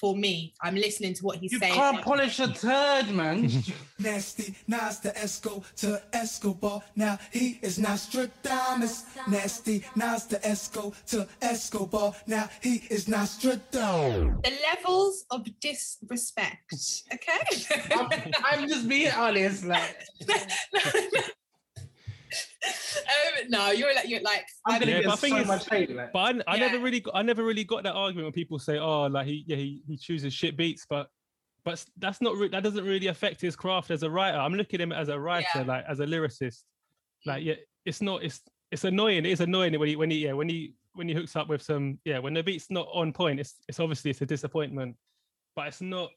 [0.00, 0.54] for me.
[0.62, 1.74] I'm listening to what he's You saying.
[1.74, 3.50] You can't polish a turd, man.
[3.98, 6.82] Nasty, Nas the Esco to Escobar.
[6.96, 9.04] Now he is Nastradamus.
[9.28, 12.14] Nasty, Nas the Esco to Escobar.
[12.26, 14.42] Now he is Nastradamus.
[14.42, 16.72] the levels of disrespect.
[17.12, 17.84] Okay.
[17.94, 18.08] I'm,
[18.44, 19.64] I'm just being honest.
[19.64, 20.36] Like um,
[21.14, 21.20] no,
[23.76, 25.94] you're like you're like I'm gonna Yeah, get but I think so it's- much hate.
[25.94, 26.12] Like.
[26.12, 28.78] But I, I never really, got, I never really got that argument when people say,
[28.78, 31.08] "Oh, like he, yeah, he, he chooses shit beats," but,
[31.64, 34.38] but that's not, re- that doesn't really affect his craft as a writer.
[34.38, 35.62] I'm looking at him as a writer, Yeah.
[35.62, 36.62] like as a lyricist.
[37.26, 39.26] Like, yeah, it's not, it's, it's annoying.
[39.26, 41.60] It is annoying when he, when he, yeah, when he, when he hooks up with
[41.62, 44.96] some, yeah, when the beat's not on point, it's, it's obviously it's a disappointment,
[45.54, 46.08] but it's not,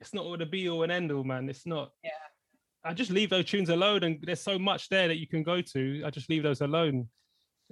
[0.00, 1.48] it's not all the be all and end all, man.
[1.48, 1.92] It's not.
[2.04, 2.10] Yeah.
[2.84, 5.60] I just leave those tunes alone, and there's so much there that you can go
[5.60, 6.02] to.
[6.04, 7.08] I just leave those alone.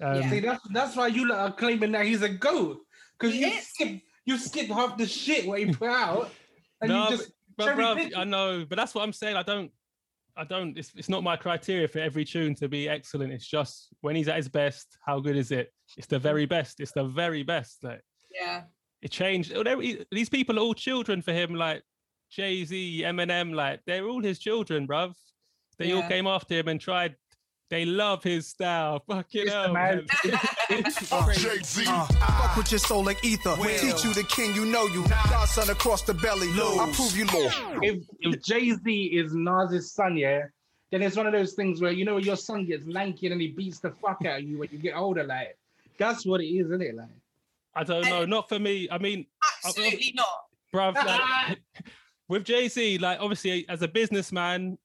[0.01, 0.31] Um, Yeah.
[0.31, 2.79] See, that's that's why you are claiming that he's a goat
[3.18, 3.68] because you is.
[3.68, 6.31] skip you skip half the shit what he put out,
[6.81, 9.37] and No, you just But cherry I know, but that's what I'm saying.
[9.37, 9.73] I don't,
[10.37, 10.77] I don't.
[10.77, 13.33] It's, it's not my criteria for every tune to be excellent.
[13.33, 15.73] It's just when he's at his best, how good is it?
[15.97, 16.81] It's the very best.
[16.81, 17.83] It's the very best.
[17.83, 18.62] Like yeah.
[19.01, 19.55] it changed.
[20.12, 21.55] These people are all children for him.
[21.55, 21.83] Like
[22.31, 25.14] Jay Z, Eminem, like they're all his children, bruv.
[25.79, 27.17] They all came after him and tried.
[27.71, 29.01] They love his style.
[29.09, 30.07] Fucking It's the hell, man.
[30.25, 30.41] man.
[31.11, 33.55] Uh, fuck with your soul like ether.
[33.57, 35.07] Teach you the king, you know you.
[35.09, 36.49] Godson across the belly.
[36.49, 37.49] I prove you low.
[37.83, 40.43] if if Jay Z is Nas's son, yeah,
[40.91, 43.41] then it's one of those things where you know your son gets lanky and then
[43.41, 45.25] he beats the fuck out of you when you get older.
[45.25, 45.57] Like
[45.99, 46.95] that's what it is, isn't it?
[46.95, 47.09] Like
[47.75, 48.25] I don't know.
[48.25, 48.88] Not for me.
[48.91, 49.27] I mean,
[49.64, 50.27] Absolutely not.
[50.75, 50.95] bruv.
[50.95, 51.59] Like,
[52.29, 54.79] with Jay Z, like obviously as a businessman,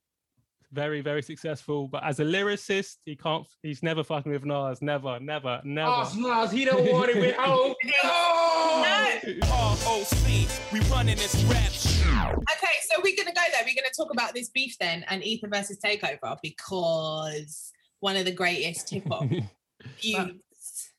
[0.71, 3.45] very very successful, but as a lyricist, he can't.
[3.61, 4.81] He's never fucking with Nas.
[4.81, 5.89] Never, never, never.
[5.89, 7.75] oh, Nas, he don't want it with home.
[8.03, 9.13] No!
[9.23, 12.03] ROC, we running this rap shit.
[12.07, 13.61] Okay, so we're gonna go there.
[13.65, 18.31] We're gonna talk about this beef then and Ether versus Takeover because one of the
[18.31, 19.29] greatest hip hop
[19.97, 20.89] feuds.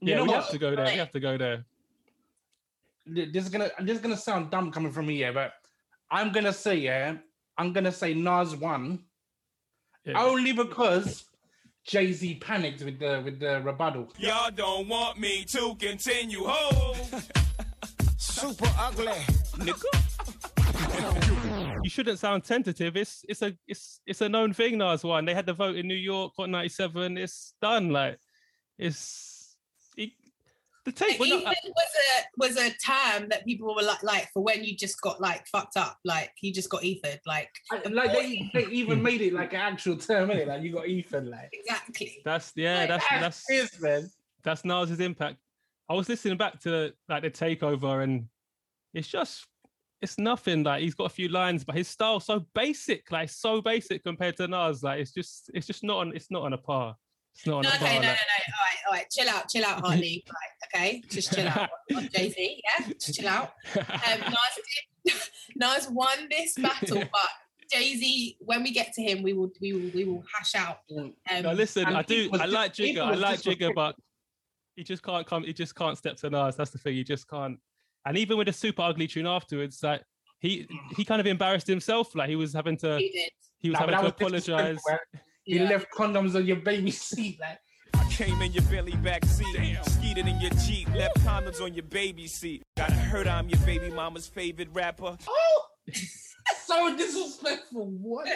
[0.00, 0.42] You yeah, know we what?
[0.42, 0.86] have to go there.
[0.86, 1.64] We have to go there.
[3.06, 5.52] this is gonna this is gonna sound dumb coming from me, yeah, but
[6.10, 7.16] I'm gonna say, yeah,
[7.56, 9.00] I'm gonna say Nas won
[10.04, 10.22] Yeah.
[10.22, 11.24] only because
[11.86, 14.12] Jay Z panicked with the with the rebuttal.
[14.18, 16.44] Y'all don't want me to continue.
[16.44, 16.94] Ho!
[18.18, 19.12] Super ugly.
[21.84, 22.96] You shouldn't sound tentative.
[22.96, 24.78] It's it's a it's it's a known thing.
[24.78, 25.24] Nas won.
[25.24, 27.16] They had the vote in New York on '97.
[27.16, 27.90] It's done.
[27.90, 28.18] Like
[28.78, 29.37] it's it,
[30.88, 31.14] the take.
[31.14, 34.64] Ether we're not- was a was a term that people were like like for when
[34.64, 38.50] you just got like fucked up, like you just got ethered, like I- Like they,
[38.54, 40.46] they even made it like an actual term, innit?
[40.46, 42.20] Like you got ethered, like exactly.
[42.24, 42.86] That's yeah.
[42.86, 44.10] That's that's his man.
[44.42, 45.36] that's Nas's impact.
[45.88, 48.26] I was listening back to like the takeover, and
[48.94, 49.46] it's just
[50.02, 50.62] it's nothing.
[50.62, 54.36] Like he's got a few lines, but his style's so basic, like so basic compared
[54.36, 54.82] to Nas.
[54.82, 56.96] Like it's just it's just not on it's not on a par.
[57.38, 57.94] It's not on No, a okay, par.
[57.94, 58.08] no, no, no.
[58.08, 59.10] All right, all right.
[59.10, 60.24] Chill out, chill out, Hartley.
[60.74, 61.70] right, okay, just chill out
[62.12, 62.62] Jay Z.
[62.64, 63.52] Yeah, just chill out.
[63.76, 64.58] Um, Nas,
[65.04, 65.14] did,
[65.56, 67.30] Nas won this battle, but
[67.72, 70.78] Jay Z, when we get to him, we will, we will, we will hash out.
[70.98, 72.28] Um, No, listen, I do.
[72.32, 72.98] I like Jigga.
[73.02, 73.94] I like Jigga, but
[74.74, 75.44] he just can't come.
[75.44, 76.56] He just can't step to Nas.
[76.56, 76.94] That's the thing.
[76.94, 77.58] He just can't.
[78.04, 80.02] And even with a super ugly tune afterwards, like
[80.40, 82.14] he he kind of embarrassed himself.
[82.16, 82.98] Like he was having to.
[82.98, 83.30] he did.
[83.60, 84.76] He was Nah, but having to was apologize.
[84.76, 85.58] disrespectful, man.
[85.58, 85.70] He Yeah.
[85.70, 87.58] left condoms on your baby seat, like.
[87.94, 89.46] I came in your belly back seat,
[89.84, 92.62] skeeted in your Jeep, left condoms on your baby seat.
[92.76, 95.16] Gotta heard I'm your baby mama's favorite rapper.
[95.26, 95.66] Oh,
[96.66, 97.86] so disrespectful.
[97.86, 98.28] What?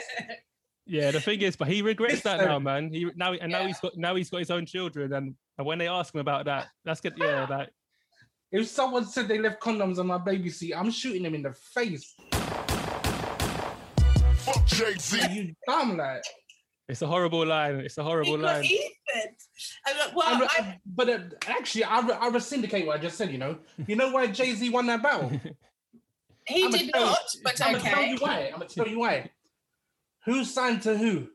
[0.87, 2.91] Yeah, the thing is, but he regrets that now, man.
[2.93, 3.67] He now and now Yeah.
[3.67, 6.47] he's got now he's got his own children, and, and when they ask him about
[6.47, 7.13] that, that's good.
[7.19, 7.69] Yeah, like
[8.53, 11.53] If someone said they left condoms on my baby seat, I'm shooting them in the
[11.53, 12.15] face.
[14.37, 15.21] Fuck Jay Z.
[15.31, 16.23] You dumb like.
[16.89, 17.77] It's a horrible line.
[17.77, 18.65] It's a horrible He line.
[18.65, 19.35] Ethan.
[19.87, 23.03] I'm like, well, I re- I, but uh, actually, I, re- I rescindicate what I
[23.03, 23.31] just said.
[23.31, 25.31] You know, you know why Jay Z won that battle?
[26.47, 28.39] he I'ma did tell you- not, but I'm gonna tell you why.
[28.53, 29.31] I'm gonna tell you why.
[30.27, 31.29] Who signed to who?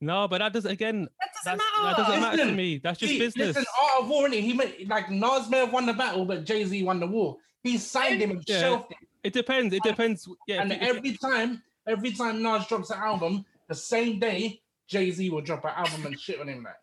[0.00, 1.08] No, but that doesn't again.
[1.20, 1.82] That doesn't matter.
[1.82, 2.78] That doesn't matter to me.
[2.78, 3.48] That's just He- business.
[3.56, 4.40] Listen, Art of War, innit?
[4.42, 7.36] he may, like Nas may have won the battle, but Jay Z won the war.
[7.62, 8.60] He signed him and Yeah.
[8.60, 8.98] shelved him.
[9.22, 9.72] It depends.
[9.72, 10.28] It depends.
[10.46, 10.60] Yeah.
[10.62, 14.60] and if you- if every time, every time Nas drops an album, the same day
[14.88, 16.64] Jay Z will drop an album and shit on him.
[16.64, 16.74] Like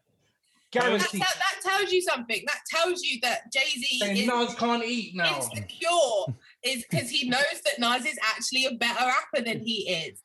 [0.74, 1.22] That, guaranteed.
[1.22, 2.44] tell- that tells you something.
[2.48, 5.38] That tells you that Jay Z is Nas can't eat now.
[5.38, 10.20] insecure, is because he knows that Nas is actually a better rapper than he is.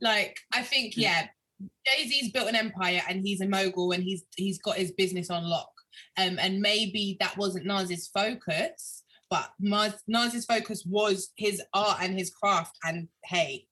[0.00, 1.28] Like, I think, yeah,
[1.86, 5.30] Jay Z's built an empire and he's a mogul and he's he's got his business
[5.30, 5.70] on lock.
[6.18, 12.18] Um, and maybe that wasn't Nas's focus, but Nas, Nas's focus was his art and
[12.18, 12.76] his craft.
[12.84, 13.66] And hey,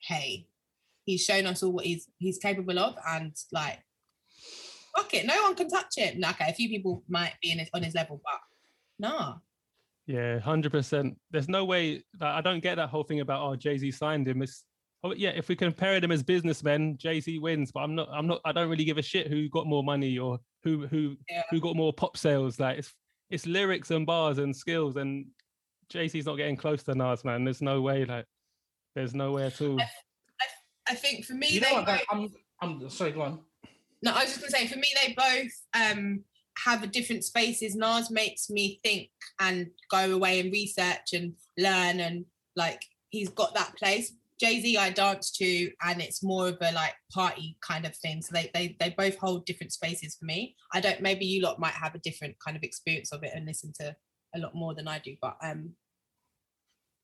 [0.00, 0.46] hey,
[1.04, 3.78] he's shown us all what he's he's capable of, and like,
[4.96, 6.22] fuck it, no one can touch him.
[6.24, 8.40] Okay, a few people might be in his, on his level, but
[8.98, 9.34] nah.
[10.06, 11.16] Yeah, hundred percent.
[11.30, 12.02] There's no way.
[12.18, 14.42] that I don't get that whole thing about oh Jay Z signed him.
[14.42, 14.64] It's
[15.04, 17.70] oh yeah, if we compare them as businessmen, Jay Z wins.
[17.70, 18.08] But I'm not.
[18.12, 18.40] I'm not.
[18.44, 21.42] I don't really give a shit who got more money or who who Yeah.
[21.50, 22.58] who got more pop sales.
[22.58, 22.92] Like it's
[23.30, 24.96] it's lyrics and bars and skills.
[24.96, 25.26] And
[25.88, 27.44] Jay Z's not getting close to Nas, man.
[27.44, 28.04] There's no way.
[28.04, 28.26] Like
[28.96, 29.78] there's no way at all.
[30.88, 31.86] I think for me, You know they what?
[31.86, 32.28] both, I'm,
[32.60, 33.12] I'm sorry.
[33.12, 33.40] Go on.
[34.02, 36.24] no, I was just gonna say for me, they both um
[36.64, 37.74] have a different spaces.
[37.74, 42.24] Nas makes me think and go away and research and learn and
[42.56, 44.12] like he's got that place.
[44.40, 48.20] Jay Z, I dance to, and it's more of a like party kind of thing.
[48.22, 50.56] So they they they both hold different spaces for me.
[50.72, 51.00] I don't.
[51.00, 53.94] Maybe you lot might have a different kind of experience of it and listen to
[54.34, 55.14] a lot more than I do.
[55.22, 55.74] But um,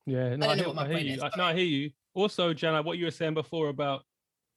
[0.04, 1.14] Yeah, no, I, don't know hear, what my I hear you.
[1.14, 1.90] is, I, no, I hear you.
[2.14, 4.02] Also, Jana, what you were saying before about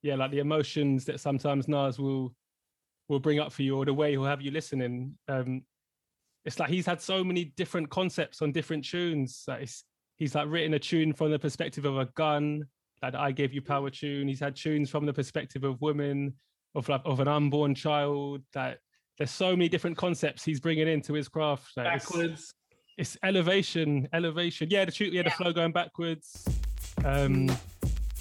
[0.03, 2.33] yeah, like the emotions that sometimes Nas will
[3.07, 5.15] will bring up for you, or the way he'll have you listening.
[5.27, 5.63] Um,
[6.43, 9.43] it's like he's had so many different concepts on different tunes.
[9.47, 9.83] Like it's,
[10.17, 12.65] he's like written a tune from the perspective of a gun,
[13.03, 14.27] like "I Gave You Power" tune.
[14.27, 16.33] He's had tunes from the perspective of women,
[16.73, 18.41] of like of an unborn child.
[18.53, 18.79] That
[19.19, 21.73] there's so many different concepts he's bringing into his craft.
[21.77, 22.53] Like, it's- Backwards.
[22.97, 24.67] it's elevation, elevation.
[24.71, 26.43] Yeah, the tune, yeah, the flow going backwards.
[27.05, 27.49] Um,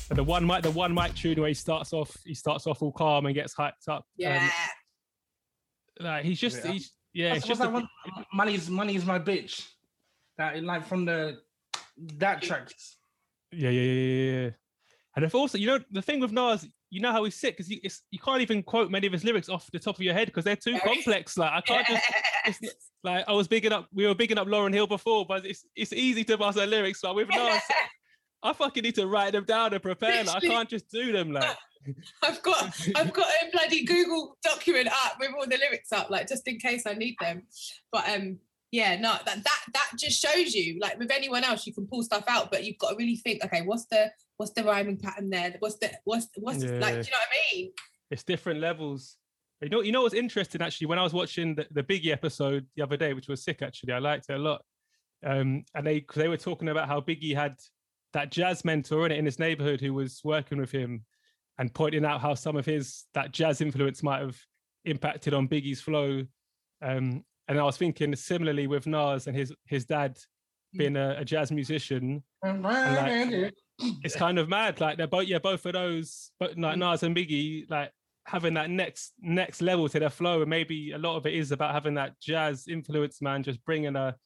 [0.09, 2.83] and the one mic, the one mic tune where he starts off, he starts off
[2.83, 4.05] all calm and gets hyped up.
[4.17, 4.45] yeah.
[6.01, 6.73] Um, like he's just, Yeah.
[6.73, 7.89] he's, yeah, it's just that a- one?
[8.33, 9.67] Money's money's my bitch.
[10.39, 11.41] That like from the
[12.17, 12.97] that tracks.
[13.53, 14.51] yeah, yeah, yeah, yeah, yeah.
[15.17, 17.71] And if also, you know, the thing with Nas, you know how he's sick because
[17.71, 20.45] you, can't even quote many of his lyrics off the top of your head because
[20.45, 21.37] they're too complex.
[21.37, 22.05] Like I can't just.
[22.47, 25.65] It's, like I was bigging up, we were bigging up Lauryn Hill before, but it's
[25.77, 27.01] it's easy to bust her lyrics.
[27.03, 27.61] But with Nas,
[28.43, 30.25] I fucking need to write them down and prepare.
[30.25, 31.33] Like, I can't just do them.
[31.33, 31.57] Like
[32.23, 36.29] I've got I've got a bloody Google document up with all the lyrics up, like
[36.29, 37.43] just in case I need them.
[37.93, 38.39] But um,
[38.73, 42.03] yeah, no, that that that just shows you, like with anyone else, you can pull
[42.03, 45.31] stuff out, but you've got to really think, okay, what's the what's the rhyming pattern
[45.31, 45.55] there?
[45.59, 47.73] What's the what's what's like, do you know what I mean?
[48.11, 49.17] it's different levels.
[49.61, 52.67] You know, you know what's interesting actually when I was watching the, the Biggie episode
[52.77, 53.93] the other day, which was sick actually.
[53.93, 54.63] I liked it a lot.
[55.25, 57.57] Um, and they they were talking about how Biggie had
[58.13, 61.05] that jazz mentor in in his neighborhood who was working with him
[61.59, 64.39] and pointing out how some of his that jazz influence might have
[64.85, 66.25] impacted on Biggie's flow.
[66.83, 70.19] Um, and I was thinking similarly with Nas and his his dad
[70.73, 73.55] being a, a jazz musician, like,
[74.05, 74.81] it's kind of mad.
[74.81, 77.91] Like they're both, yeah, both of those, but like Nas and Biggie, like
[78.27, 81.53] having that next next level to their flow, and maybe a lot of it is
[81.53, 84.17] about having that jazz influence, man, just bringing a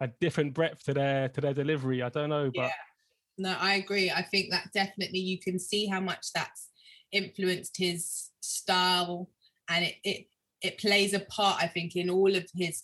[0.00, 2.02] a different breadth to their to their delivery.
[2.02, 2.72] I don't know, but Yeah.
[3.40, 4.10] No, I agree.
[4.10, 6.68] I think that definitely you can see how much that's
[7.10, 9.30] influenced his style
[9.70, 10.26] and it it
[10.60, 12.82] it plays a part, I think, in all of his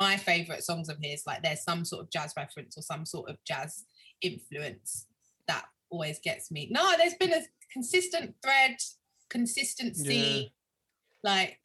[0.00, 1.22] my favorite songs of his.
[1.24, 3.84] Like there's some sort of jazz reference or some sort of jazz
[4.22, 5.06] influence
[5.46, 6.68] that always gets me.
[6.72, 8.76] No, there's been a consistent thread,
[9.30, 10.52] consistency,
[11.22, 11.58] like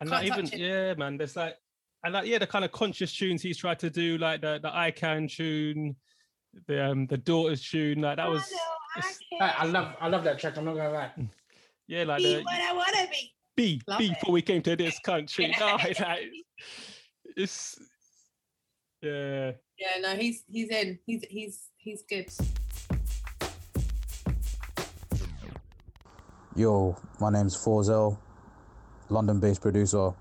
[0.00, 0.58] and like even it.
[0.58, 1.56] yeah, man, there's like
[2.04, 4.72] and like yeah, the kind of conscious tunes he's tried to do, like the the
[4.72, 5.96] I Can tune,
[6.66, 8.42] the um the Daughters tune, like that was
[8.96, 10.56] it's- I, I love I love that track.
[10.56, 11.12] I'm not gonna lie.
[11.86, 13.32] yeah, like be the what I wanna be.
[13.56, 14.08] Be Love B it.
[14.10, 15.52] before we came to this country.
[15.60, 16.20] No, it's like,
[17.36, 17.78] it's
[19.02, 19.52] yeah.
[19.78, 20.98] Yeah, no, he's he's in.
[21.06, 22.28] He's he's he's good.
[26.56, 28.18] Yo, my name's Forzel,
[29.10, 30.12] London based producer.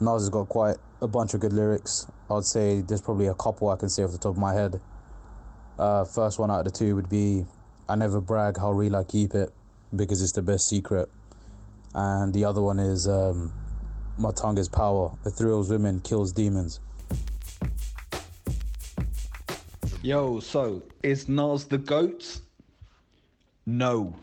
[0.00, 2.06] Nas has got quite a bunch of good lyrics.
[2.30, 4.78] I'd say there's probably a couple I can say off the top of my head.
[5.78, 7.44] Uh, first one out of the two would be
[7.88, 9.52] I never brag how real I keep it
[9.94, 11.08] because it's the best secret.
[11.94, 13.52] And the other one is um,
[14.18, 15.12] my tongue is power.
[15.24, 16.80] It thrills women, kills demons.
[20.02, 22.40] Yo, so is Nas the GOAT?
[23.66, 24.14] No.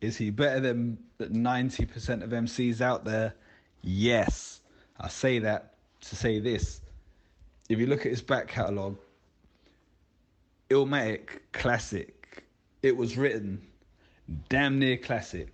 [0.00, 3.34] Is he better than 90% of MCs out there?
[3.82, 4.60] Yes.
[4.98, 6.80] I say that to say this.
[7.68, 8.96] If you look at his back catalogue,
[10.70, 12.44] Illmatic, classic.
[12.82, 13.62] It was written
[14.48, 15.52] damn near classic.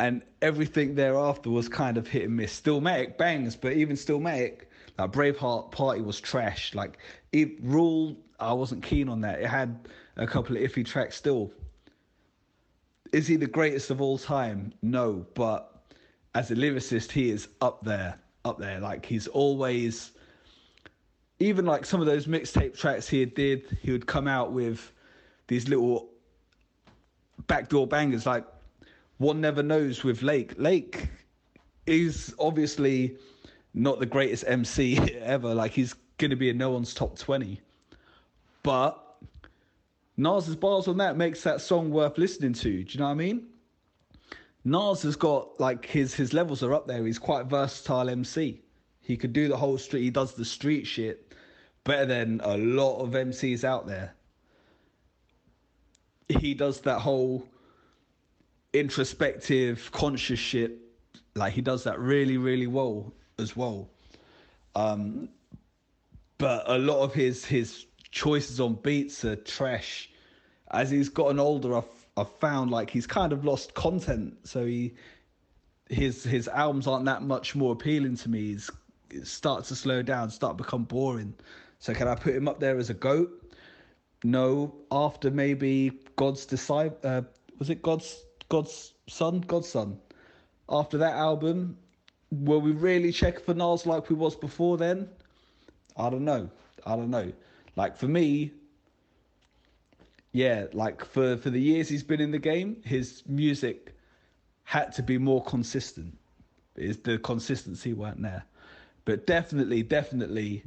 [0.00, 2.60] And everything thereafter was kind of hit and miss.
[2.60, 4.62] Stillmatic bangs, but even Stillmatic,
[4.98, 6.74] like Braveheart Party was trash.
[6.74, 6.98] Like
[7.32, 9.40] it Rule, I wasn't keen on that.
[9.40, 11.52] It had a couple of iffy tracks still.
[13.12, 14.72] Is he the greatest of all time?
[14.82, 15.82] No, but
[16.34, 18.80] as a lyricist, he is up there, up there.
[18.80, 20.12] Like he's always,
[21.40, 24.92] even like some of those mixtape tracks he did, he would come out with
[25.46, 26.08] these little
[27.46, 28.26] backdoor bangers.
[28.26, 28.44] Like
[29.18, 30.54] one never knows with Lake.
[30.58, 31.08] Lake
[31.86, 33.16] is obviously
[33.74, 35.54] not the greatest MC ever.
[35.54, 37.60] Like he's gonna be in no one's top twenty,
[38.62, 39.04] but
[40.16, 42.82] Nas's bars on that makes that song worth listening to.
[42.82, 43.46] Do you know what I mean?
[44.64, 47.06] Nas has got like his his levels are up there.
[47.06, 48.60] He's quite versatile MC.
[49.00, 50.02] He could do the whole street.
[50.02, 51.27] He does the street shit
[51.88, 54.14] better than a lot of MCs out there.
[56.28, 57.48] He does that whole
[58.74, 60.78] introspective, conscious shit.
[61.34, 63.88] Like he does that really, really well as well.
[64.76, 65.30] Um,
[66.36, 70.10] but a lot of his his choices on beats are trash.
[70.70, 71.84] As he's gotten older, I've
[72.18, 74.34] I've found like he's kind of lost content.
[74.44, 74.94] So he
[75.88, 78.48] his his albums aren't that much more appealing to me.
[78.48, 78.70] He's
[79.24, 81.32] starts to slow down, start to become boring.
[81.78, 83.30] So can I put him up there as a goat?
[84.24, 84.74] No.
[84.90, 87.22] After maybe God's disciple, uh,
[87.58, 89.98] was it God's God's Son, God's Son?
[90.68, 91.78] After that album,
[92.30, 95.08] will we really check for Nas like we was before then?
[95.96, 96.50] I don't know.
[96.86, 97.32] I don't know.
[97.76, 98.52] Like for me,
[100.32, 103.94] yeah, like for for the years he's been in the game, his music
[104.64, 106.16] had to be more consistent.
[106.76, 108.44] Is the consistency weren't there,
[109.04, 110.62] but definitely, definitely,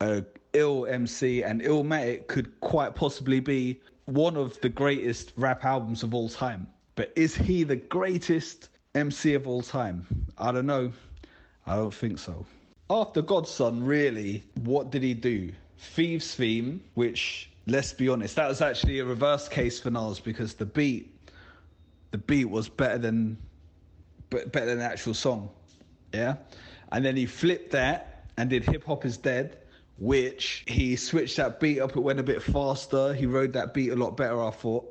[0.00, 6.02] a ill MC and Illmatic could quite possibly be one of the greatest rap albums
[6.02, 6.66] of all time.
[6.96, 10.06] But is he the greatest MC of all time?
[10.38, 10.92] I don't know.
[11.66, 12.44] I don't think so.
[12.88, 15.52] After God's Son, really, what did he do?
[15.78, 20.54] Thief's Theme, which let's be honest, that was actually a reverse case for Nas because
[20.54, 21.14] the beat,
[22.10, 23.38] the beat was better than,
[24.30, 25.48] better than the actual song,
[26.12, 26.36] yeah.
[26.90, 29.58] And then he flipped that and did Hip Hop Is Dead,
[30.00, 31.94] which he switched that beat up.
[31.94, 33.12] It went a bit faster.
[33.12, 34.86] He rode that beat a lot better, I thought.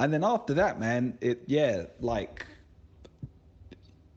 [0.00, 2.46] And then after that, man, it yeah, like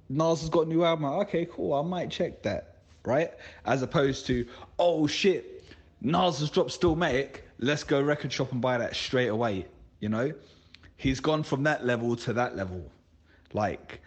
[0.10, 1.06] Nas has got a new album.
[1.06, 1.74] Okay, cool.
[1.74, 3.32] I might check that, right?
[3.66, 4.48] As opposed to,
[4.80, 5.66] oh shit,
[6.02, 7.42] Nas has dropped Stillmatic.
[7.60, 9.66] Let's go record shop and buy that straight away.
[10.00, 10.32] You know,
[10.96, 12.90] he's gone from that level to that level.
[13.54, 14.00] Like,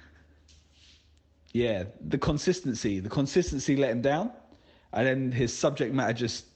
[1.52, 4.32] yeah, the consistency, the consistency let him down,
[4.92, 6.46] and then his subject matter just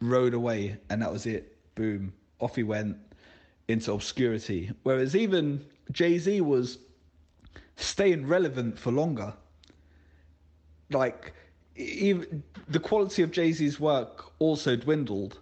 [0.00, 1.56] rode away, and that was it.
[1.74, 2.96] Boom, off he went
[3.68, 4.70] into obscurity.
[4.82, 6.78] Whereas even Jay Z was
[7.76, 9.32] staying relevant for longer.
[10.90, 11.32] Like,
[11.76, 15.38] even the quality of Jay Z's work also dwindled,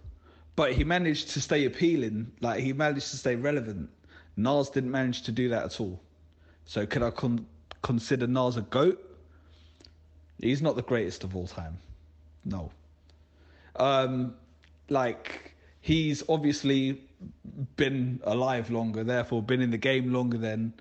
[0.55, 2.31] but he managed to stay appealing.
[2.41, 3.89] Like, he managed to stay relevant.
[4.37, 5.99] Nas didn't manage to do that at all.
[6.65, 7.45] So, could I con-
[7.81, 9.03] consider Nas a goat?
[10.39, 11.77] He's not the greatest of all time.
[12.45, 12.71] No.
[13.75, 14.35] Um,
[14.89, 17.01] like, he's obviously
[17.75, 20.73] been alive longer, therefore been in the game longer than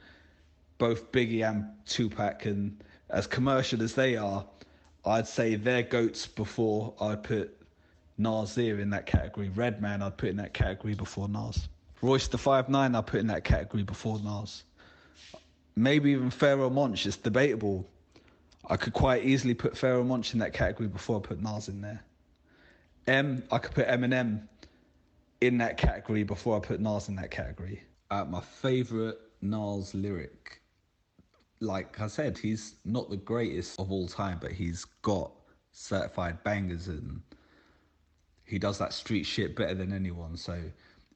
[0.79, 4.45] both Biggie and Tupac, and as commercial as they are,
[5.05, 7.57] I'd say they're goats before I'd put
[8.19, 9.49] Nasir in that category.
[9.49, 11.69] Redman, I'd put in that category before Nas.
[12.03, 14.65] Royce the Five Nine, I'd put in that category before Nas.
[15.75, 17.07] Maybe even Pharoah Monch.
[17.07, 17.89] It's debatable.
[18.67, 21.81] I could quite easily put Pharoah Monch in that category before I put Nas in
[21.81, 22.03] there.
[23.07, 24.47] M, I could put Eminem
[25.41, 27.83] in that category before I put Nas in that category.
[28.11, 30.59] Uh, my favorite Nas lyric
[31.61, 35.33] like I said, he's not the greatest of all time, but he's got
[35.73, 37.21] certified bangers and
[38.45, 40.37] he does that street shit better than anyone.
[40.37, 40.61] So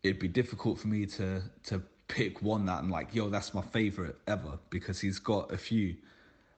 [0.02, 3.62] it'd be difficult for me to to pick one that I'm like, yo, that's my
[3.62, 5.96] favorite ever because he's got a few.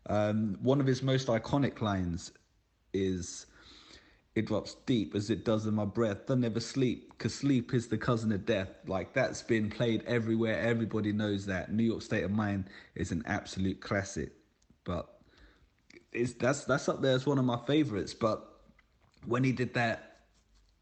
[0.09, 2.33] Um, one of his most iconic lines
[2.93, 3.47] is
[4.35, 6.29] It drops deep as it does in my breath.
[6.29, 8.71] I never sleep, cause sleep is the cousin of death.
[8.87, 10.59] Like that's been played everywhere.
[10.61, 11.73] Everybody knows that.
[11.73, 12.65] New York State of Mind
[12.97, 14.33] is an absolute classic.
[14.85, 15.09] But
[16.13, 18.13] it's that's that's up there as one of my favorites.
[18.13, 18.45] But
[19.25, 20.17] when he did that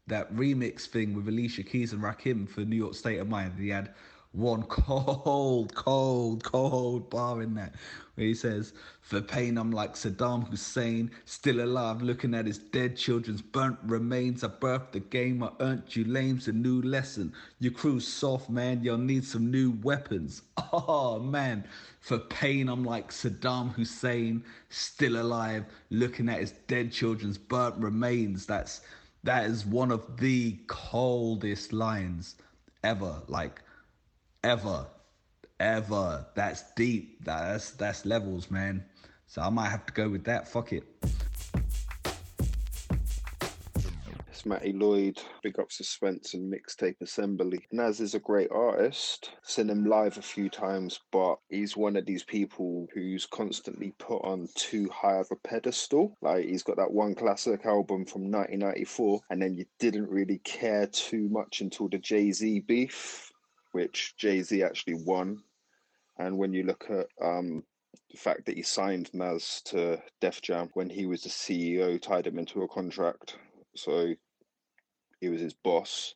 [0.07, 3.69] that remix thing with Alicia Keys and Rakim for New York State of Mind, he
[3.69, 3.93] had
[4.33, 7.73] one cold, cold, cold bar in that
[8.15, 12.95] where he says, For pain, I'm like Saddam Hussein, still alive, looking at his dead
[12.95, 14.43] children's burnt remains.
[14.43, 17.33] I birthed the game, I earned you lames a new lesson.
[17.59, 20.41] Your crew's soft, man, you'll need some new weapons.
[20.75, 21.65] Oh, man.
[22.01, 28.45] For pain, I'm like Saddam Hussein, still alive, looking at his dead children's burnt remains.
[28.45, 28.81] That's
[29.23, 32.35] that is one of the coldest lines
[32.83, 33.21] ever.
[33.27, 33.61] Like
[34.43, 34.85] ever,
[35.59, 36.25] ever.
[36.35, 37.23] That's deep.
[37.23, 38.83] That's that's levels, man.
[39.27, 40.47] So I might have to go with that.
[40.47, 40.83] Fuck it.
[44.27, 47.65] It's Matty Lloyd, big up Suspense and Mixtape Assembly.
[47.71, 49.31] Nas is a great artist.
[49.43, 54.21] Seen him live a few times, but he's one of these people who's constantly put
[54.23, 56.17] on too high of a pedestal.
[56.21, 60.87] Like he's got that one classic album from 1994, and then you didn't really care
[60.87, 63.32] too much until the Jay Z beef
[63.73, 65.43] which Jay Z actually won.
[66.17, 67.63] And when you look at um,
[68.11, 72.27] the fact that he signed Nas to Def Jam when he was the CEO, tied
[72.27, 73.35] him into a contract,
[73.75, 74.13] so
[75.19, 76.15] he was his boss.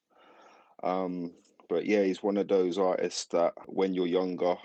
[0.83, 1.33] Um,
[1.67, 4.55] but yeah, he's one of those artists that when you're younger,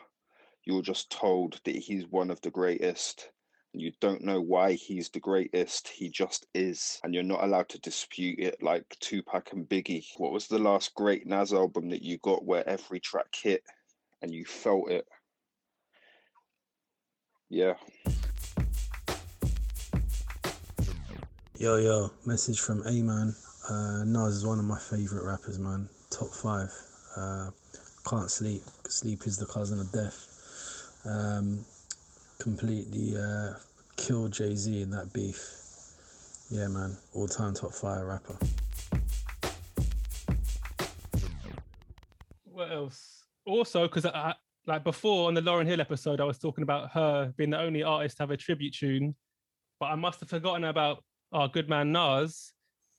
[0.64, 3.30] you're just told that he's one of the greatest.
[3.74, 5.88] You don't know why he's the greatest.
[5.88, 7.00] He just is.
[7.02, 10.04] And you're not allowed to dispute it like Tupac and Biggie.
[10.18, 13.62] What was the last great Nas album that you got where every track hit
[14.20, 15.06] and you felt it?
[17.48, 17.74] Yeah.
[21.58, 23.34] Yo, yo, message from A Man.
[23.70, 25.88] Uh, Nas is one of my favourite rappers, man.
[26.10, 26.70] Top five.
[27.16, 27.50] Uh,
[28.04, 28.62] can't sleep.
[28.88, 30.28] Sleep is the cousin of death.
[31.04, 31.64] Um,
[32.42, 33.54] completely uh,
[33.96, 35.38] killed Jay Z in that beef.
[36.50, 36.96] Yeah, man.
[37.14, 38.36] All time top fire rapper.
[42.44, 43.24] What else?
[43.46, 44.34] Also, because I
[44.66, 47.84] like before on the Lauryn Hill episode, I was talking about her being the only
[47.84, 49.14] artist to have a tribute tune,
[49.78, 52.52] but I must have forgotten about our good man Nas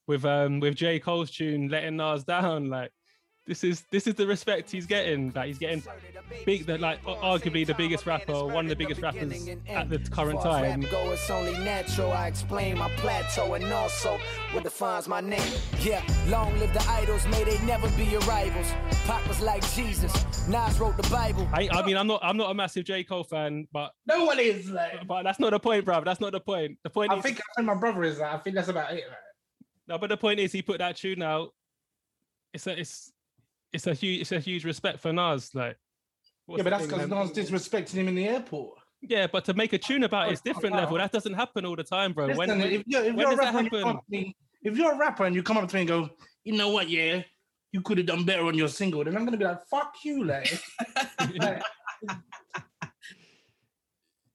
[0.07, 2.91] with um with J Cole's tune "Letting Nas Down." Like
[3.45, 5.31] this is this is the respect he's getting.
[5.31, 5.83] That he's getting
[6.45, 10.41] big, that like arguably the biggest rapper, one of the biggest rappers at the current
[10.41, 10.81] time.
[10.81, 12.11] Go, it's only natural.
[12.11, 14.17] I explain my plateau and also
[14.51, 15.41] what defines my name.
[15.81, 18.71] Yeah, long live the idols, may they never be your rivals.
[19.05, 20.13] Pop was like Jesus.
[20.47, 21.47] Nas wrote the Bible.
[21.53, 24.39] I, I mean, I'm not I'm not a massive J Cole fan, but no one
[24.39, 24.69] is.
[24.69, 26.03] Like, but that's not the point, bro.
[26.03, 26.77] That's not the point.
[26.83, 27.11] The point.
[27.11, 28.19] I is, think I think my brother is.
[28.19, 29.03] Like, I think that's about it.
[29.07, 29.17] Right?
[29.87, 31.53] No, but the point is, he put that tune out.
[32.53, 33.12] It's a it's
[33.73, 35.49] it's a huge it's a huge respect for Nas.
[35.53, 35.77] Like,
[36.47, 38.79] yeah, but that's because Nas disrespecting him in the airport.
[39.01, 40.79] Yeah, but to make a tune about it's oh, oh, different oh.
[40.79, 40.97] level.
[40.97, 42.27] That doesn't happen all the time, bro.
[42.27, 43.81] Listen, when, if you're, if when you're a does that rapper, and you happen?
[43.81, 45.87] come up to me, if you're a rapper and you come up to me and
[45.89, 46.09] go,
[46.45, 47.21] you know what, yeah,
[47.71, 50.23] you could have done better on your single, then I'm gonna be like, fuck you,
[50.23, 50.61] like.
[51.37, 51.61] like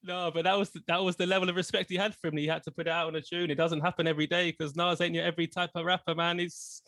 [0.09, 2.37] No, but that was that was the level of respect he had for him.
[2.39, 3.51] He had to put it out on a tune.
[3.51, 6.41] It doesn't happen every day because Nas ain't your every type of rapper, man.
[6.41, 6.83] It's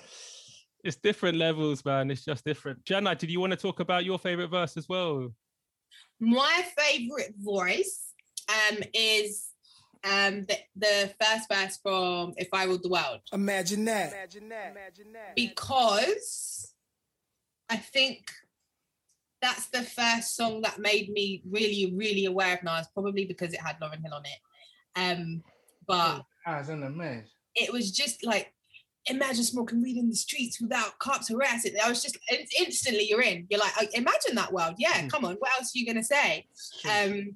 [0.85, 2.11] it's different levels, man.
[2.11, 2.85] It's just different.
[2.85, 5.33] Jana, did you want to talk about your favorite verse as well?
[6.19, 8.13] My favorite voice
[8.49, 9.49] um, is
[10.05, 13.21] um, the, the first verse from If I Ruled the World.
[13.33, 14.13] Imagine that.
[14.13, 14.71] Imagine that.
[14.73, 15.37] Imagine that.
[15.37, 16.75] Because
[17.69, 18.31] I think
[19.43, 23.61] that's the first song that made me really, really aware of Nas, probably because it
[23.61, 24.41] had Lauryn Hill on it.
[24.97, 25.43] Um,
[25.87, 27.27] but As in the mess.
[27.55, 28.53] it was just like
[29.11, 31.75] imagine smoking weed in the streets without cops harassing.
[31.83, 33.47] I was just in- instantly you're in.
[33.51, 34.75] You're like, "Oh, imagine that world.
[34.79, 35.37] Yeah, come on.
[35.37, 36.47] What else are you gonna say?
[36.85, 37.35] Um,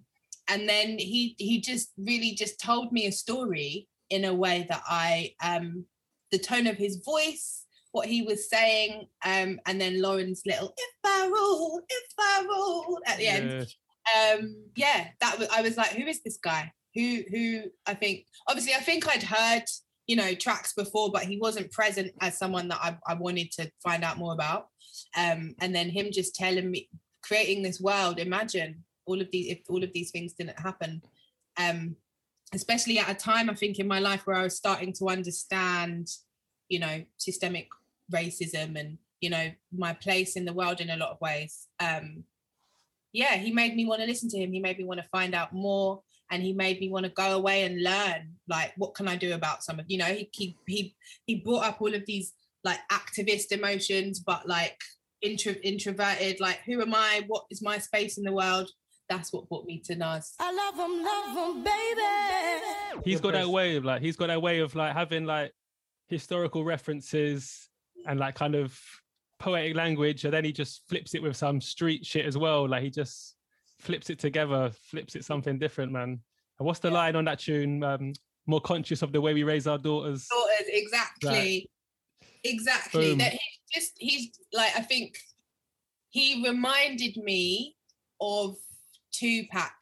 [0.49, 4.83] and then he he just really just told me a story in a way that
[4.87, 5.85] I um
[6.31, 10.95] the tone of his voice, what he was saying, um, and then Lauryn's little if
[11.05, 13.75] I rule, if I rule at the end
[14.15, 18.27] um yeah that was i was like who is this guy who who i think
[18.49, 19.65] obviously i think i'd heard
[20.07, 23.71] you know tracks before but he wasn't present as someone that i, I wanted to
[23.83, 24.69] find out more about
[25.17, 26.89] um and then him just telling me
[27.23, 31.03] creating this world imagine all of these if all of these things didn't happen
[31.59, 31.97] um
[32.53, 36.09] especially at a time i think in my life where i was starting to understand
[36.69, 37.69] you know systemic
[38.13, 42.25] racism and you know my place in the world in a lot of ways um
[43.15, 44.53] yeah, he made me want to listen to him.
[44.53, 46.03] He made me want to find out more.
[46.31, 49.35] And he made me want to go away and learn like what can I do
[49.35, 50.95] about some of you know he he he,
[51.27, 52.33] he brought up all of these
[52.65, 54.81] like activist emotions but like
[55.23, 58.71] intro, introverted like who am I what is my space in the world
[59.09, 63.03] that's what brought me to Nas I love him, love him, baby.
[63.05, 65.53] He's got that way of like he's got that way of like having like
[66.09, 67.69] historical references
[68.07, 68.79] and like kind of
[69.39, 72.69] poetic language, and then he just flips it with some street shit as well.
[72.69, 73.34] Like he just
[73.85, 76.19] flips it together, flips it something different, man.
[76.59, 77.83] And what's the line on that tune?
[77.83, 78.13] Um,
[78.47, 80.29] more conscious of the way we raise our daughters.
[80.29, 81.71] daughters exactly
[82.45, 83.19] exactly Boom.
[83.19, 85.17] that he's just he's like i think
[86.11, 87.75] he reminded me
[88.21, 88.55] of
[89.13, 89.73] tupac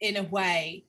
[0.00, 0.84] in a way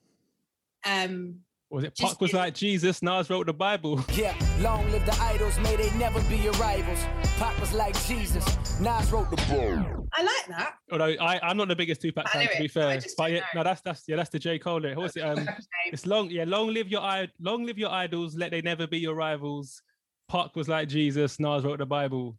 [0.85, 1.35] um
[1.69, 3.01] Was it Pac was like Jesus?
[3.01, 4.03] Nas wrote the Bible.
[4.13, 6.99] Yeah, long live the idols, may they never be your rivals.
[7.37, 8.45] Pac was like Jesus,
[8.79, 10.07] Nas wrote the book.
[10.13, 12.99] i like that Although I, I'm not the biggest Tupac I fan, to be fair.
[13.17, 13.45] But yeah, know.
[13.55, 14.85] no, that's that's yeah, that's the J Cole.
[14.85, 14.95] It.
[14.95, 15.21] What's it?
[15.21, 15.47] Um,
[15.87, 16.29] it's long.
[16.29, 18.35] Yeah, long live your i, long live your idols.
[18.35, 19.81] Let they never be your rivals.
[20.29, 21.39] Pac was like Jesus.
[21.39, 22.37] Nas wrote the Bible.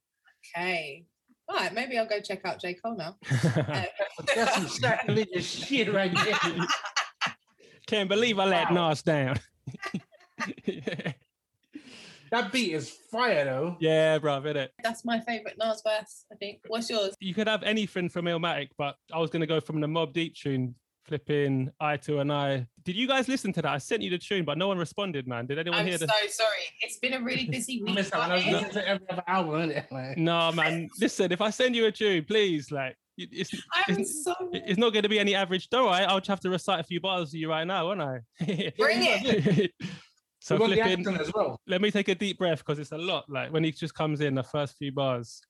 [0.55, 1.05] okay
[1.49, 3.17] all right maybe i'll go check out j cole now
[4.35, 6.67] That's some sacrilegious shit right there.
[7.87, 9.39] Can't believe I let Nas down.
[12.31, 13.77] That beat is fire though.
[13.81, 14.73] yeah, bruv, it.
[14.83, 18.69] that's my favorite nas verse i think what's yours You could have anything from Illmatic,
[18.77, 20.75] but I was gonna go from the Mobb Deep tune,
[21.07, 22.67] flipping eye to an eye.
[22.85, 23.71] Did you guys listen to that?
[23.73, 25.47] I sent you the tune, but no one responded, man.
[25.47, 26.09] Did anyone hear that?
[26.11, 26.33] i'm so the?
[26.33, 28.31] sorry it's been a really busy week missed out.
[28.31, 28.53] I was guys.
[28.53, 29.91] listening to every other album, innit?
[29.91, 30.89] Like, No, man.
[31.01, 33.51] Listen, if I send you a tune, please, like, it's
[33.89, 35.69] i'm it's, so it's not going to be any average.
[35.71, 38.21] Don't I'll just have to recite a few bars to you right now, won't I?
[38.79, 39.73] bring it
[40.41, 41.07] so we flipping.
[41.17, 41.61] as well.
[41.67, 43.29] Let me take a deep breath because it's a lot.
[43.29, 45.41] Like when he just comes in, the first few bars.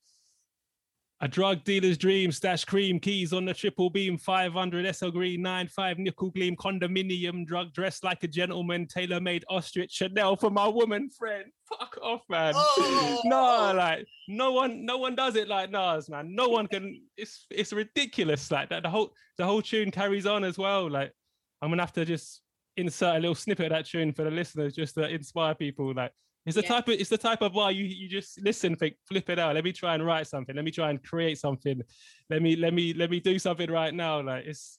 [1.21, 5.99] A drug dealer's dream, stash cream, keys on the triple beam, 500 SL green, 95
[5.99, 11.11] nickel gleam, condominium, drug dressed like a gentleman, tailor made ostrich, Chanel for my woman
[11.11, 11.47] friend.
[11.69, 12.53] Fuck off, man.
[12.57, 13.21] Oh.
[13.25, 16.37] no, like no one, no one does it like Nas, man.
[16.37, 17.03] No one can.
[17.17, 18.53] It's it's ridiculous.
[18.53, 20.89] Like that, the whole the whole tune carries on as well.
[20.89, 21.13] Like
[21.61, 22.43] I'm gonna have to just
[22.79, 25.93] insert a little snippet of that tune for the listeners just to inspire people.
[25.95, 26.13] Like
[26.47, 26.69] it's the Yeah.
[26.69, 29.55] type of it's the type of why you you just listen, think, flip it out.
[29.55, 30.55] Let me try and write something.
[30.57, 31.83] Let me try and create something.
[32.31, 34.23] Let me let me let me do something right now.
[34.23, 34.79] Like it's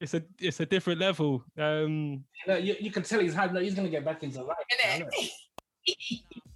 [0.00, 1.44] it's a it's a different level.
[1.56, 4.56] Um, You, know, you, you can tell he's had, he's gonna get back into life.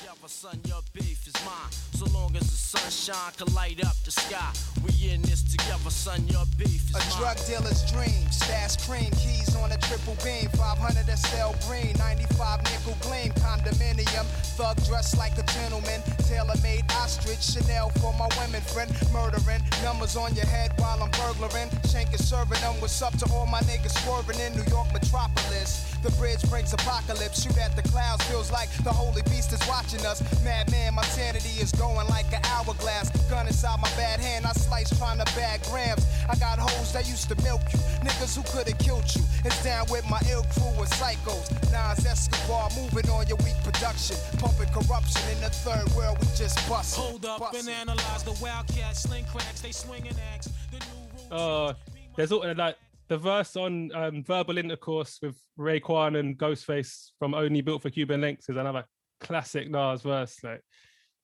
[0.00, 1.70] together, son, your beef is mine.
[1.94, 4.52] So long as the sunshine can light up the sky.
[4.84, 7.18] We in this together, son, your beef is A mine.
[7.18, 12.96] drug dealer's dream, stash cream, keys on a triple beam, 500 SL green, 95 nickel
[13.00, 14.26] gleam, condominium,
[14.56, 20.34] thug dressed like a gentleman, tailor-made ostrich, Chanel for my women friend, murdering, numbers on
[20.34, 24.40] your head while I'm burglaring, shanking, serving them, what's up to all my niggas swerving
[24.40, 25.95] in New York metropolis.
[26.06, 30.06] The bridge brings apocalypse, shoot at the clouds, feels like the holy beast is watching
[30.06, 30.22] us.
[30.44, 33.10] Madman, my sanity is going like an hourglass.
[33.28, 36.06] Gun inside my bad hand, I slice trying to bag grams.
[36.30, 39.22] I got hoes that used to milk you, niggas who could have killed you.
[39.44, 41.50] It's down with my ill crew of psychos.
[41.74, 46.18] Nas Escobar moving on your weak production, pumping corruption in the third world.
[46.20, 46.94] We just bust.
[46.94, 50.48] Hold up and analyze the wildcats, sling cracks, they swinging axe.
[50.70, 51.32] The new rules.
[51.32, 51.74] Oh,
[52.14, 52.76] there's all like
[53.08, 58.20] the verse on um, verbal intercourse with Raekwon and Ghostface from Only Built for Cuban
[58.20, 58.84] Linx is another
[59.20, 60.36] classic Nas verse.
[60.42, 60.62] Like,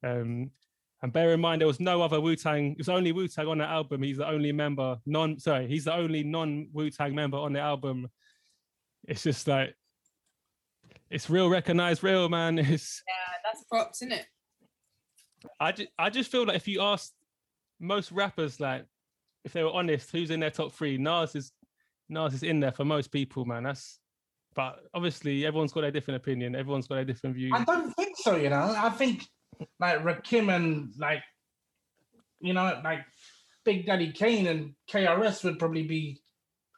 [0.05, 0.51] um,
[1.03, 2.73] and bear in mind there was no other Wu Tang.
[2.73, 4.03] It was only Wu Tang on the album.
[4.03, 5.39] He's the only member non.
[5.39, 8.09] Sorry, he's the only non Wu Tang member on the album.
[9.09, 9.75] It's just like
[11.11, 12.59] it's real, recognized, real man.
[12.59, 14.27] It's yeah that's props isn't it
[15.59, 17.13] I just, I just feel like if you ask
[17.81, 18.85] most rappers, like
[19.45, 21.53] if they were honest, who's in their top three, Nas is
[22.09, 23.63] Nas is in there for most people, man.
[23.65, 23.99] That's
[24.55, 27.53] but obviously everyone's got their different opinion, everyone's got their different view.
[27.55, 28.75] I don't think so, you know.
[28.77, 29.27] I think
[29.81, 31.23] like Rakim and like
[32.41, 33.01] you know, like
[33.65, 36.21] Big Daddy Kane and KRS would probably be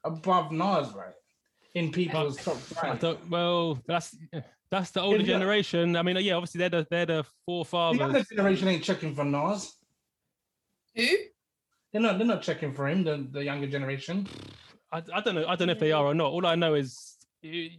[0.04, 1.14] above Nas, right?
[1.74, 2.58] In people's top I
[2.90, 3.00] five.
[3.00, 4.14] don't, well, that's
[4.70, 5.26] that's the older Yeah.
[5.38, 5.96] generation.
[5.96, 8.28] I mean, yeah, obviously they're the they're the The younger forefathers.
[8.28, 9.72] generation ain't checking for Nas.
[10.94, 11.06] who
[11.92, 12.18] They're not.
[12.18, 13.02] They're not checking for him.
[13.04, 14.28] The, the younger generation.
[14.94, 15.46] I, I don't know.
[15.46, 16.30] I don't know if they are or not.
[16.30, 17.70] All I know is eh,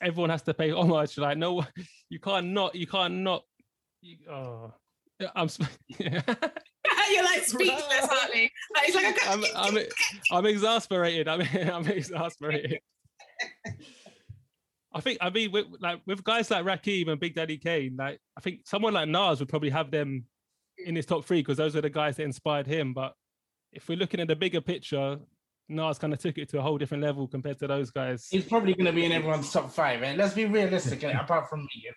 [0.00, 1.16] everyone has to pay homage.
[1.18, 1.64] Like no,
[2.08, 2.74] you can't not.
[2.74, 3.44] You can't not.
[4.02, 4.72] You, oh,
[5.20, 5.48] Yeah, I'm.
[5.48, 9.78] sp- you're like speechless Hartley like, he's like I'm, I'm,
[10.32, 11.28] I'm exasperated.
[11.28, 12.80] I'm, I'm exasperated.
[14.92, 15.18] I think.
[15.20, 18.62] I mean, with, like with guys like Rakim and Big Daddy Kane, like I think
[18.64, 20.24] someone like Nas would probably have them
[20.84, 22.94] in his top three because those are the guys that inspired him.
[22.94, 23.14] But
[23.72, 25.18] if we're looking at the bigger picture,
[25.68, 28.28] Nas kind of took it to a whole different level compared to those guys.
[28.30, 30.02] He's probably going to be in everyone's top five.
[30.02, 31.84] And let's be realistic, apart from me.
[31.86, 31.92] innit?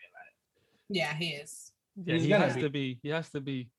[0.89, 1.71] Yeah, he is.
[1.95, 2.61] Yeah, He's he has be.
[2.61, 2.99] to be.
[3.03, 3.69] He has to be.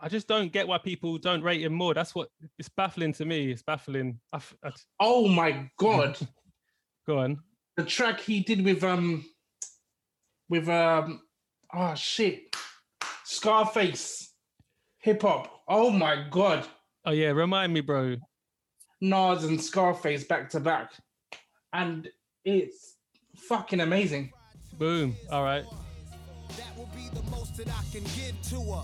[0.00, 1.94] I just don't get why people don't rate him more.
[1.94, 2.28] That's what
[2.58, 3.50] it's baffling to me.
[3.50, 4.20] It's baffling.
[4.32, 4.70] I f- I-
[5.00, 6.18] Oh my god.
[7.06, 7.38] Go on.
[7.76, 9.24] The track he did with um
[10.48, 11.22] with um
[11.74, 12.54] oh shit.
[13.24, 14.32] Scarface.
[15.00, 15.62] Hip hop.
[15.68, 16.66] Oh my god.
[17.04, 18.16] Oh yeah, remind me, bro.
[19.04, 20.90] Nas and Scarface back to back.
[21.74, 22.08] And
[22.44, 22.96] it's
[23.36, 24.32] fucking amazing.
[24.78, 25.14] Boom.
[25.30, 25.64] All right.
[27.56, 28.82] That I can give to her.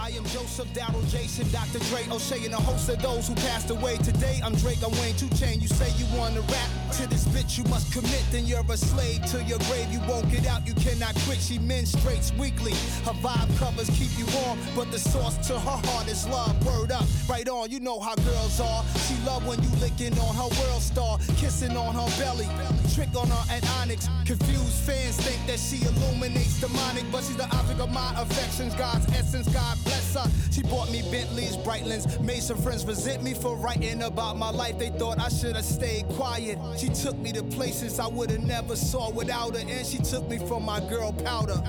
[0.00, 1.78] I am Joseph Darrell Jason, Dr.
[1.90, 3.96] Dre, O'Shea, and a host of those who passed away.
[3.98, 5.60] Today I'm Drake, I'm Wayne Two Chain.
[5.60, 8.24] You say you wanna rap to this bitch, you must commit.
[8.30, 9.90] Then you're a slave to your grave.
[9.90, 11.38] You won't get out, you cannot quit.
[11.38, 12.72] She menstruates weekly.
[13.04, 16.54] Her vibe covers keep you warm, but the source to her heart is love.
[16.64, 17.70] Word up, right on.
[17.70, 18.84] You know how girls are.
[19.06, 22.48] She love when you licking on her world star, kissing on her belly,
[22.94, 24.08] trick on her at Onyx.
[24.24, 28.74] Confused fans think that she illuminates demonic, but she's the object of my affections.
[28.74, 30.30] God's essence, God bless her.
[30.52, 34.78] She bought me Bentleys, Brightlands, made some friends resent me for writing about my life.
[34.78, 36.58] They thought I should have stayed quiet.
[36.78, 40.28] She took me to places I would have never saw without her, and she took
[40.28, 41.62] me from my girl powder.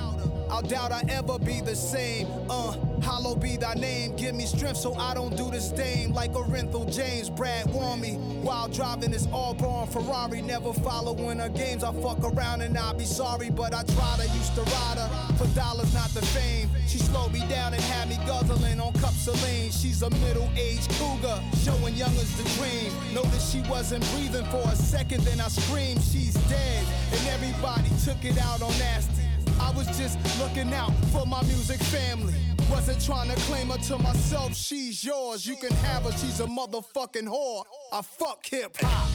[0.52, 2.28] I doubt I ever be the same.
[2.50, 4.16] Uh, hollow be thy name.
[4.16, 7.30] Give me strength so I don't do this thing like Orenthal James.
[7.30, 10.42] Brad warned me while driving this all-born Ferrari.
[10.42, 11.84] Never following her games.
[11.84, 14.20] I fuck around and I'll be sorry, but I tried.
[14.20, 16.70] I used to ride her for dollars, not the fame.
[16.88, 19.72] She slowed me down and had me guzzling on cups of lean.
[19.72, 22.92] She's a middle-aged cougar, showing young as the dream.
[23.14, 26.86] Noticed she wasn't breathing for a second, then I screamed, she's dead.
[27.14, 29.29] And everybody took it out on nasty.
[29.60, 32.34] I was just looking out for my music family.
[32.70, 35.46] Wasn't trying to claim her to myself, she's yours.
[35.46, 37.64] You can have her, she's a motherfucking whore.
[37.92, 39.10] I fuck hip hop.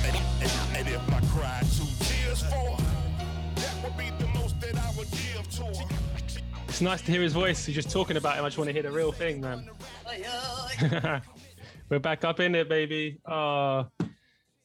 [0.76, 2.84] And if I cried two tears for her,
[3.57, 5.95] that would be the most that I would give to her.
[6.68, 7.64] It's nice to hear his voice.
[7.64, 8.45] He's just talking about him.
[8.45, 9.70] I just want to hear the real thing, man.
[11.88, 13.20] We're back up in it, baby.
[13.24, 13.84] Uh,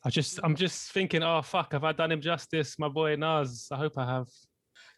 [0.03, 3.67] I just, I'm just thinking, oh fuck, have I done him justice, my boy Nas?
[3.71, 4.27] I hope I have.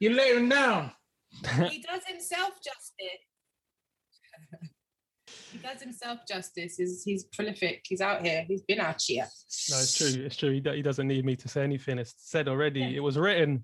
[0.01, 0.91] You let him down.
[1.69, 3.21] he does himself justice.
[5.51, 6.77] he does himself justice.
[6.77, 7.83] He's, he's prolific.
[7.87, 8.43] He's out here.
[8.47, 9.27] He's been out here.
[9.69, 10.07] No, it's true.
[10.25, 10.49] It's true.
[10.49, 11.99] He, he doesn't need me to say anything.
[11.99, 12.95] It's said already.
[12.95, 13.63] It was written.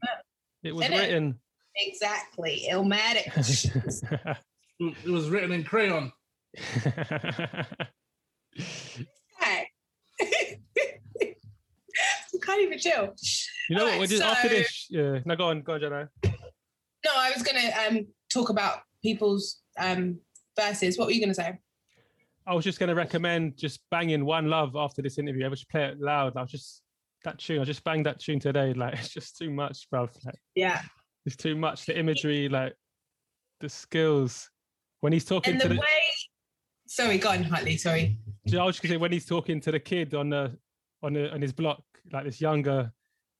[0.62, 1.00] It was Said it.
[1.00, 1.40] written.
[1.76, 2.68] Exactly.
[2.72, 4.38] Illmatic.
[4.80, 6.12] It was written in crayon.
[9.40, 9.70] Hey.
[12.32, 13.16] you can't even chill.
[13.70, 13.94] You know what?
[13.94, 14.88] Alright, We're just after this.
[14.90, 15.20] Yeah.
[15.26, 16.08] No, go on, go on, Jano.
[16.24, 20.20] No, I was gonna um talk about people's um
[20.58, 20.98] verses.
[20.98, 21.58] What were you gonna say?
[22.46, 25.44] I was just going to recommend just banging One Love after this interview.
[25.46, 26.38] I was just play it loud.
[26.38, 26.82] I was just
[27.26, 27.60] that tune.
[27.60, 28.72] I just banged that tune today.
[28.74, 30.12] Like it's just too much, bruv.
[30.26, 30.82] Like Yeah.
[31.26, 31.86] it's too much.
[31.86, 32.74] The imagery, like
[33.60, 34.50] the skills.
[35.02, 35.88] When he's talking And to the the, way
[36.88, 38.18] sorry, go on, Hartley, sorry.
[38.58, 40.58] I was just gonna say when he's talking to the kid on the
[41.04, 42.94] on the on his block, like this younger,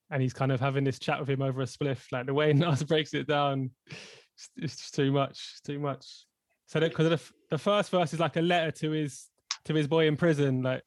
[0.10, 2.12] and he's kind of having this chat with him over a spliff.
[2.12, 5.52] Like the way Nas breaks it down, it's, it's just too much.
[5.54, 6.26] It's too much.
[6.68, 9.28] So because the the first verse is like a letter to his
[9.66, 10.84] to his boy in prison, like,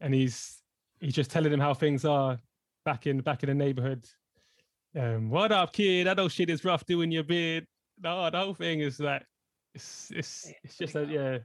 [0.00, 0.58] and he's
[1.00, 2.38] he's just telling him how things are
[2.84, 4.04] back in back in the neighborhood.
[4.96, 6.06] Um, what up, kid?
[6.06, 7.66] That old shit is rough doing your bid.
[8.00, 9.24] No, the whole thing is like
[9.74, 11.38] it's it's it's just a yeah,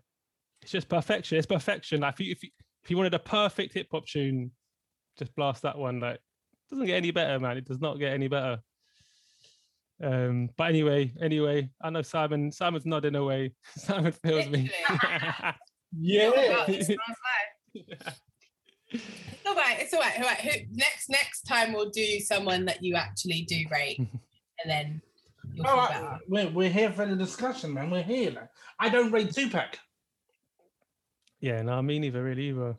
[0.62, 1.38] it's just perfection.
[1.38, 2.02] It's perfection.
[2.02, 2.50] Like if you if you,
[2.84, 4.52] if you wanted a perfect hip hop tune,
[5.18, 6.00] just blast that one.
[6.00, 6.20] Like
[6.74, 7.58] doesn't get any better, man.
[7.58, 8.60] It does not get any better.
[10.02, 12.52] Um, but anyway, anyway, I know Simon.
[12.52, 13.54] Simon's nodding away.
[13.78, 14.70] Simon feels me.
[15.98, 16.66] yeah.
[18.96, 19.78] It's all right.
[19.80, 20.14] It's all right.
[20.20, 20.40] All right.
[20.40, 24.10] Who, next next time we'll do someone that you actually do rate, and
[24.68, 25.02] then
[25.52, 26.20] you'll All feel right, better.
[26.28, 27.90] we're, we're here for the discussion, man.
[27.90, 28.32] We're here.
[28.32, 28.50] Like.
[28.80, 29.80] I don't rate Tupac.
[31.40, 32.76] yeah, no, me neither, really either.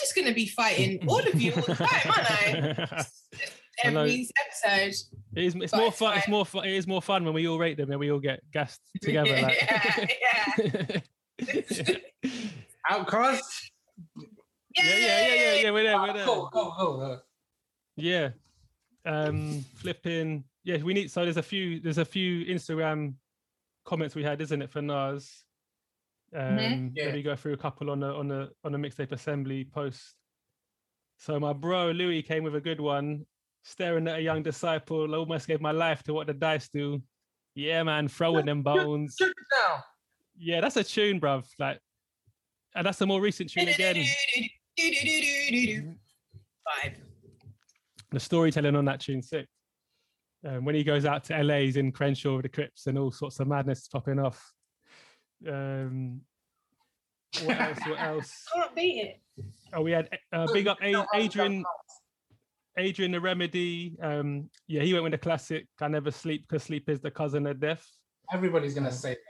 [0.00, 3.04] I'm just gonna be fighting all of you all the time, aren't I?
[3.84, 4.00] I know.
[4.02, 4.94] Every episode.
[5.36, 6.18] It is, it's But more fun.
[6.18, 6.64] It's more fun.
[6.64, 9.40] It is more fun when we all rate them and we all get gassed together.
[9.40, 11.04] Like.
[12.90, 13.40] OutKast.
[14.76, 15.70] yeah, yeah, yeah, yeah, yeah.
[15.70, 15.98] We're there.
[16.00, 16.24] We're there.
[16.24, 17.22] Cool, cool, cool.
[17.96, 18.30] Yeah.
[19.04, 20.44] Um flipping.
[20.64, 23.14] Yeah, we need so there's a few there's a few Instagram
[23.84, 25.44] comments we had, isn't it, for Nas?
[26.34, 26.96] Um Mhm.
[26.96, 30.14] let me go through a couple on a on a on the mixtape assembly post.
[31.18, 33.26] So my bro Louis came with a good one,
[33.64, 37.02] staring at a young disciple, almost gave my life to what the dice do.
[37.54, 39.16] Yeah, man, throwing them bones.
[39.16, 39.34] Check it
[39.68, 39.82] out.
[40.38, 41.46] Yeah, that's a tune, bruv.
[41.58, 41.80] Like
[42.74, 43.96] and that's a more recent tune again.
[46.68, 46.96] Vibe.
[48.12, 49.46] The storytelling on that tune sick.
[50.46, 53.10] Um, when he goes out to LA, he's in Crenshaw with the Crips and all
[53.10, 54.52] sorts of madness popping off.
[55.48, 56.20] Um,
[57.44, 57.78] what else?
[57.86, 58.44] What else?
[58.54, 59.44] Can't beat it.
[59.72, 61.64] Oh, we had uh, big up A- Adrian,
[62.76, 63.96] Adrian the Remedy.
[64.02, 65.66] Um, yeah, he went with the classic.
[65.80, 67.86] I never sleep because sleep is the cousin of death.
[68.32, 69.20] Everybody's gonna say that.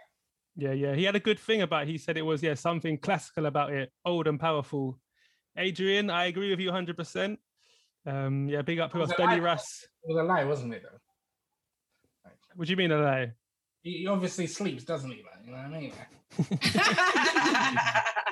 [0.57, 0.95] Yeah, yeah.
[0.95, 1.83] He had a good thing about.
[1.83, 1.89] It.
[1.89, 4.99] He said it was yeah something classical about it, old and powerful.
[5.57, 6.97] Adrian, I agree with you 100.
[6.97, 7.39] percent
[8.07, 9.11] Um, yeah, big up who It else?
[9.11, 9.45] was Benny lie.
[9.45, 9.87] Russ.
[10.05, 10.83] It was a lie, wasn't it?
[10.83, 13.33] Though What do you mean a lie?
[13.83, 15.23] He, obviously sleeps, doesn't he?
[15.23, 15.93] Like, you know what I mean?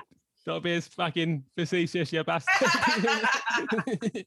[0.47, 2.69] Don't be as fucking facetious, you bastard.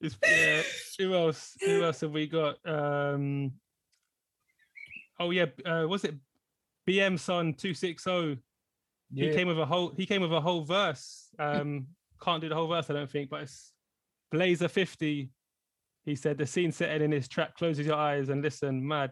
[0.00, 0.62] It's- yeah,
[0.98, 1.56] who else?
[1.60, 2.56] Who else have we got?
[2.64, 3.52] Um,
[5.18, 6.14] oh yeah, uh, was it
[6.88, 8.36] BM Son two six zero?
[9.12, 9.92] He came with a whole.
[9.96, 11.28] He came with a whole verse.
[11.38, 11.88] Um,
[12.22, 13.72] can't do the whole verse, I don't think, but it's
[14.30, 15.30] Blazer fifty.
[16.04, 19.10] He said the scene setting in his track closes your eyes and listen, mad.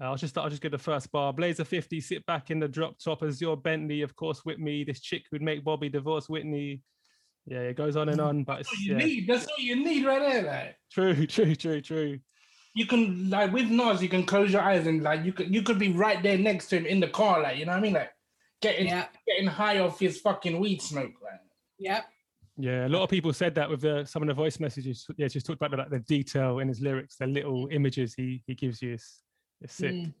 [0.00, 1.32] Uh, I'll just I'll just get the first bar.
[1.32, 4.84] Blazer 50, sit back in the drop top as your Bentley, of course, with me.
[4.84, 6.82] This chick who'd make Bobby divorce Whitney.
[7.46, 9.04] Yeah, it goes on and on, but it's That's all you yeah.
[9.04, 9.26] need.
[9.28, 10.42] That's all you need right there.
[10.42, 12.18] Like true, true, true, true.
[12.74, 15.62] you can like with Nas, you can close your eyes and like you could you
[15.62, 17.82] could be right there next to him in the car, like you know what I
[17.82, 18.10] mean, like
[18.60, 18.86] getting
[19.26, 21.40] getting high off his fucking weed smoke, like.
[21.78, 22.04] Yep.
[22.58, 25.06] Yeah, a lot of people said that with the, some of the voice messages.
[25.16, 28.42] Yeah, just talked about the, like the detail in his lyrics, the little images he
[28.46, 28.94] he gives you.
[28.94, 29.22] It's,
[29.62, 29.92] it's sick.
[29.92, 30.12] Mm.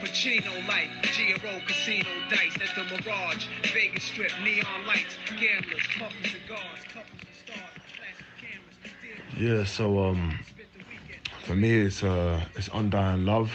[0.00, 6.60] Pacino life, Giro Casino dice at the Mirage, Vegas Strip, neon lights, gamblers, puffing cigars,
[6.92, 7.84] couples and stars.
[9.36, 10.38] Yeah, so um,
[11.44, 13.52] for me it's uh, it's Undying Love,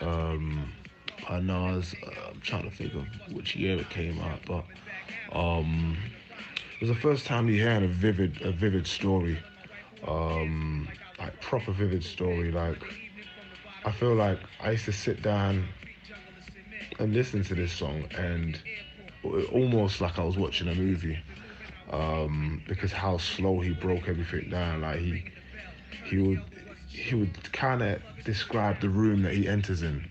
[0.00, 0.72] um,
[1.28, 1.94] by Nas.
[2.06, 4.64] Uh, I'm trying to think of which year it came out, but
[5.32, 5.96] um,
[6.74, 9.38] it was the first time you heard a vivid a vivid story,
[10.06, 12.50] um, like proper vivid story.
[12.52, 12.82] Like
[13.84, 15.68] I feel like I used to sit down
[16.98, 18.60] and listen to this song and
[19.52, 21.18] almost like I was watching a movie
[21.90, 24.82] um, because how slow he broke everything down.
[24.82, 25.24] Like he
[26.04, 26.42] he would
[26.96, 30.08] he would kind of describe the room that he enters in,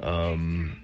[0.00, 0.76] um,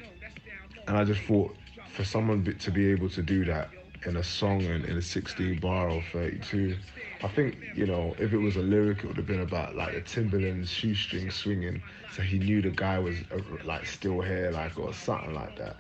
[0.87, 1.55] and I just thought
[1.93, 3.69] for someone to be able to do that
[4.07, 6.77] in a song and in a 16 bar or 32.
[7.23, 9.95] I think, you know, if it was a lyric, it would have been about like
[9.95, 11.83] the Timberlands shoestring swinging.
[12.13, 15.77] So he knew the guy was uh, like still here, like, or something like that.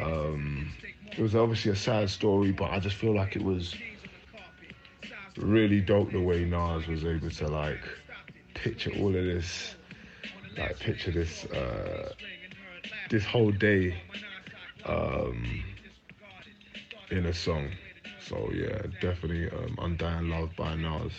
[0.00, 0.72] Um,
[1.10, 3.74] it was obviously a sad story, but I just feel like it was
[5.36, 7.80] really dope the way Nas was able to like
[8.54, 9.74] picture all of this,
[10.56, 12.12] like picture this, uh,
[13.10, 14.00] this whole day
[14.86, 15.64] um,
[17.10, 17.70] in a song.
[18.20, 21.12] So yeah, definitely um, Undying Love by Nas.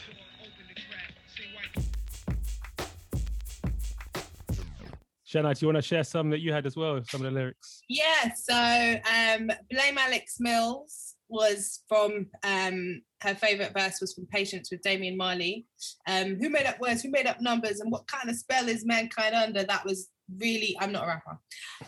[5.34, 7.32] Shanna, do you want to share some that you had as well, some of the
[7.32, 7.82] lyrics?
[7.90, 14.70] Yeah, so um, Blame Alex Mills was from um, her favorite verse was from Patience
[14.70, 15.66] with Damian Marley.
[16.08, 17.02] Um, who made up words?
[17.02, 17.80] Who made up numbers?
[17.80, 19.64] And what kind of spell is mankind under?
[19.64, 20.78] That was really.
[20.80, 21.40] I'm not a rapper.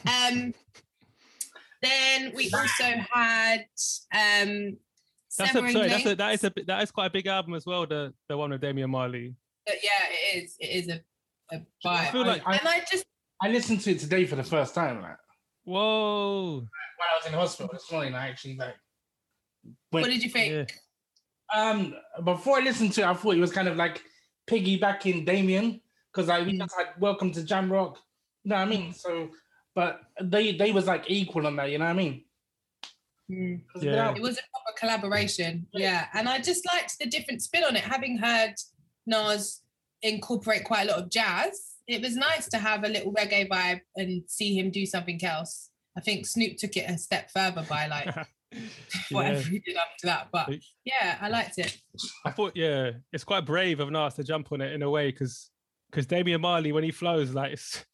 [0.07, 0.53] Um,
[1.81, 3.65] then we also had
[4.13, 4.77] um,
[5.37, 7.53] That's a, Severing sorry, that's a, that is a that is quite a big album
[7.53, 7.85] as well.
[7.85, 9.35] The the one with Damian Marley.
[9.65, 10.55] But yeah, it is.
[10.59, 11.01] It is a,
[11.51, 12.11] a vibe.
[12.11, 13.05] feel like- and I just
[13.41, 15.01] I listened to it today for the first time.
[15.01, 15.17] Like
[15.65, 16.59] Whoa!
[16.59, 18.75] when I was in hospital this morning, I actually like.
[19.89, 20.71] What did you think?
[21.53, 24.01] Um, before I listened to it, I thought it was kind of like
[24.47, 25.81] piggybacking Damian
[26.11, 26.45] because like Mm.
[26.51, 27.97] we just had Welcome to Jam Rock.
[28.43, 28.93] You know what I mean?
[28.93, 29.29] So,
[29.73, 31.71] but they they was like equal on that.
[31.71, 32.23] You know what I mean?
[33.73, 35.67] 'Cause without- It was a proper collaboration.
[35.73, 36.07] Yeah.
[36.13, 37.83] And I just liked the different spin on it.
[37.83, 38.53] Having heard
[39.07, 39.61] Nas
[40.03, 43.81] incorporate quite a lot of jazz, it was nice to have a little reggae vibe
[43.95, 45.71] and see him do something else.
[45.97, 48.13] I think Snoop took it a step further by like
[49.11, 49.45] whatever Yeah.
[49.45, 50.27] he did after that.
[50.31, 50.49] But
[50.83, 51.77] yeah, I liked it.
[52.25, 55.11] I thought, yeah, it's quite brave of Nas to jump on it in a way
[55.11, 55.49] because
[55.91, 57.85] because Damian Marley when he flows, like it's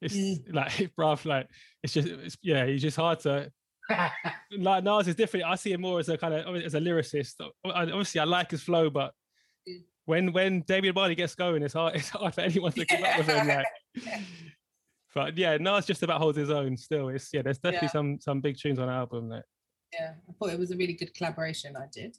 [0.00, 0.36] it's Mm.
[0.54, 1.48] like bruv, like
[1.82, 3.50] it's just it's, yeah, he's just hard to.
[4.58, 5.46] like Nas is different.
[5.46, 7.34] I see him more as a kind of as a lyricist.
[7.64, 9.12] Obviously, I like his flow, but
[9.68, 9.82] Mm.
[10.04, 11.96] when when Damian Marley gets going, it's hard.
[11.96, 13.48] It's hard for anyone to keep up with him.
[13.48, 13.66] Like
[15.14, 17.08] But yeah, Nas just about holds his own still.
[17.08, 17.92] It's yeah, there's definitely Yeah.
[17.92, 19.44] some some big tunes on the album that
[19.98, 21.76] Yeah, I thought it was a really good collaboration.
[21.76, 22.16] I did.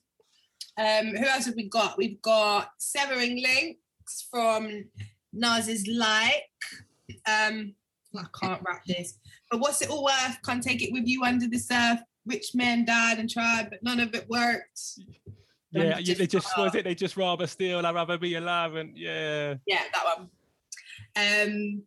[0.78, 1.98] Um, who else have we got?
[1.98, 4.86] We've got Severing Links from
[5.34, 6.50] Nas's Like.
[7.28, 7.74] Um,
[8.16, 9.20] I can't wrap this,
[9.50, 10.38] but what's it all worth?
[10.44, 12.00] Can't take it with you under the surf.
[12.26, 14.82] Rich men died and tried, but none of it worked.
[15.72, 18.76] yeah, Um, yeah, they just was it, they just rather steal, I'd rather be alive
[18.76, 19.56] and yeah.
[19.66, 20.30] Yeah, that one.
[21.16, 21.84] Um,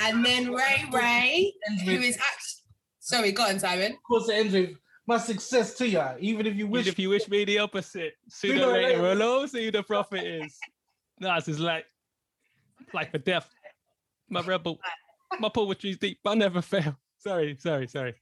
[0.00, 2.64] and then Ray Ray, who is actually
[3.00, 3.92] sorry, go on, Simon.
[3.92, 4.70] Of course, it ends with
[5.06, 6.82] my success to you, even if you wish.
[6.82, 9.02] Even if you wish me the opposite, sooner Sooner or or later later.
[9.02, 10.58] we'll all see who the prophet is.
[11.20, 11.86] Nas is like
[12.92, 13.48] like for death.
[14.28, 14.78] My rebel,
[15.38, 16.96] my poetry's deep, I never fail.
[17.18, 18.14] Sorry, sorry, sorry.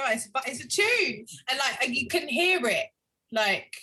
[0.00, 2.86] It's but it's a tune, and like and you can hear it,
[3.32, 3.74] like.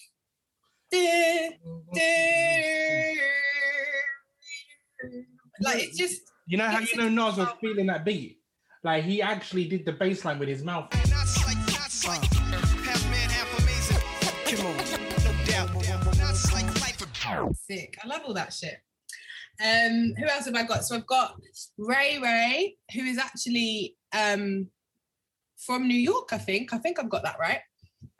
[5.61, 8.39] Like it's just You know how you know Nas was feeling that beat?
[8.83, 10.89] Like he actually did the bass line with his mouth.
[17.53, 17.97] Sick.
[18.03, 18.77] I love all that shit.
[19.63, 20.83] Um, who else have I got?
[20.83, 21.39] So I've got
[21.77, 24.67] Ray Ray, who is actually um
[25.57, 26.73] from New York, I think.
[26.73, 27.61] I think I've got that right.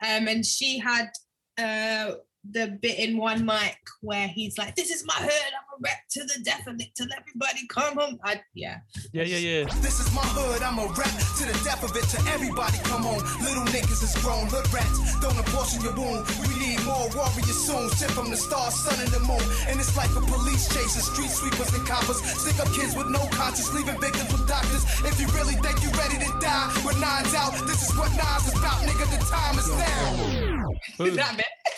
[0.02, 1.10] Um, and she had
[1.58, 2.14] uh
[2.48, 5.30] the bit in one mic where he's like, "This is my hood.
[5.30, 6.88] I'm a rep to the death of it.
[6.94, 8.78] Till everybody come home." I, yeah,
[9.12, 9.64] Yeah, yeah, yeah.
[9.80, 12.04] This is my hood, I'm a rap to the death of it.
[12.16, 13.20] To everybody, come on.
[13.42, 14.98] Little niggas is grown, hood rats.
[15.20, 16.26] Don't abortion your wound.
[16.42, 17.88] We need more warriors soon.
[17.90, 19.42] Sent from the stars, sun, and the moon.
[19.68, 22.20] And it's like a police chasing street sweepers and coppers.
[22.22, 24.84] Stick up kids with no conscience, leaving victims with doctors.
[25.04, 28.48] If you really think you're ready to die with nines out, this is what nines
[28.48, 29.04] is about, nigga.
[29.12, 30.56] The time is now.
[31.20, 31.36] that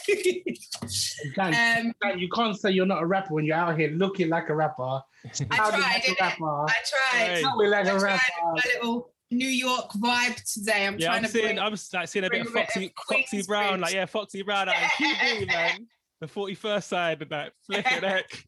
[0.14, 1.34] bit.
[1.36, 4.28] Dan, Um, Dan, you can't say you're not a rapper when you're out here looking
[4.28, 4.82] like a rapper.
[4.82, 5.02] I
[5.32, 5.72] Sounding tried.
[5.80, 6.44] like a rapper.
[6.44, 6.64] I?
[6.68, 6.74] I
[7.16, 7.40] tried.
[7.42, 8.20] Sounding like I a tried rapper.
[8.54, 10.86] my little New York vibe today.
[10.86, 11.58] I'm Yeah, trying I'm to seeing bring.
[11.58, 14.42] I'm like seeing a bit of bring bit Foxy of Foxy Brown, like yeah, Foxy
[14.42, 15.86] Brown out in QB, man.
[16.20, 18.44] The 41st side of that flip it heck.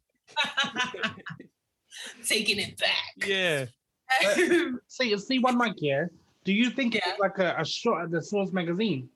[2.26, 3.26] taking it back.
[3.28, 3.66] Yeah.
[4.88, 6.10] see, you see one mic here.
[6.44, 9.08] Do you think it's like a, a shot at the Source magazine?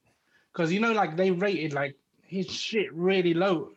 [0.53, 1.97] Because you know, like they rated like
[2.27, 3.71] his shit really low.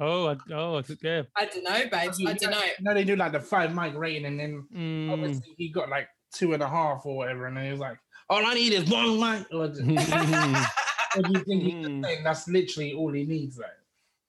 [0.00, 1.22] Oh, I, oh, I- yeah.
[1.36, 2.20] I don't know, babes.
[2.26, 2.58] I don't know.
[2.78, 5.12] You know, they do like the five mic rating, and then Mm.
[5.12, 7.98] obviously he got like two and a half or whatever, and then he was like,
[8.28, 12.48] "All I need is one mic." Or, or do you think he's just saying that's
[12.48, 13.58] literally all he needs?
[13.58, 13.70] Like,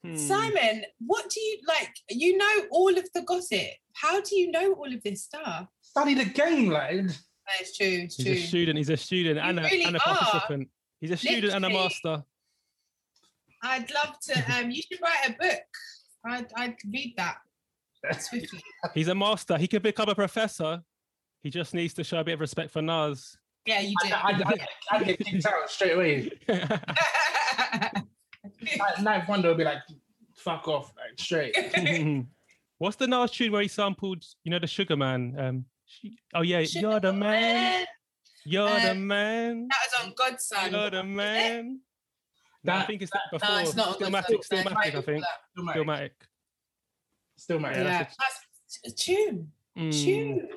[0.04, 0.16] Hmm.
[0.18, 1.94] Simon, what do you like?
[2.10, 3.70] You know all of the gossip.
[3.94, 5.66] How do you know all of this stuff?
[5.80, 7.06] study the game, like.
[7.58, 7.86] That's true.
[7.86, 8.34] It's He's true.
[8.34, 8.76] a student.
[8.78, 10.68] He's a student and a, and a participant.
[11.04, 12.24] He's a student and a master.
[13.62, 14.56] I'd love to.
[14.56, 15.62] Um, you should write a book.
[16.24, 17.36] I'd, I'd read that
[18.20, 18.62] swiftly.
[18.94, 19.58] He's a master.
[19.58, 20.82] He could become a professor.
[21.42, 23.36] He just needs to show a bit of respect for Nas.
[23.66, 24.14] Yeah, you do.
[24.14, 26.30] I'd, I'd, I'd get kicked out straight away.
[28.78, 29.78] Like, Ninth Wonder would be like,
[30.36, 31.54] "Fuck off!" Like straight.
[32.78, 35.34] What's the Nas tune where he sampled, you know, the Sugar Man?
[35.38, 37.86] Um, she- oh yeah, you're the man.
[38.44, 39.68] You're the Um, man.
[39.68, 40.72] That was on God's Son.
[40.72, 41.80] You're the man.
[42.62, 43.48] No, I think it's that before.
[43.48, 44.36] No, it's not on God's Son.
[44.42, 45.24] Stillmatic, Stillmatic, I think.
[45.56, 45.76] not.
[45.76, 46.10] Stillmatic.
[47.36, 47.72] Still, man.
[47.74, 49.52] Yeah, Yeah, that's that's a tune.
[49.76, 50.04] Mm.
[50.04, 50.48] Tune.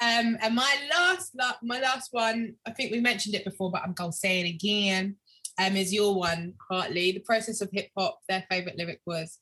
[0.00, 3.92] Um, and my last, my last one, I think we mentioned it before, but I'm
[3.92, 5.16] gonna say it again.
[5.58, 7.12] Um, is your one, Hartley.
[7.12, 8.18] The process of hip hop.
[8.28, 9.38] Their favorite lyric was,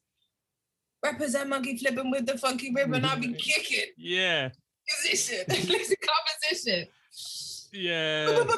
[1.02, 3.04] "Rappers and monkey flipping with the funky ribbon.
[3.04, 4.50] I'll be kicking Yeah.
[5.02, 6.86] musician, listen composition.
[7.72, 8.30] Yeah.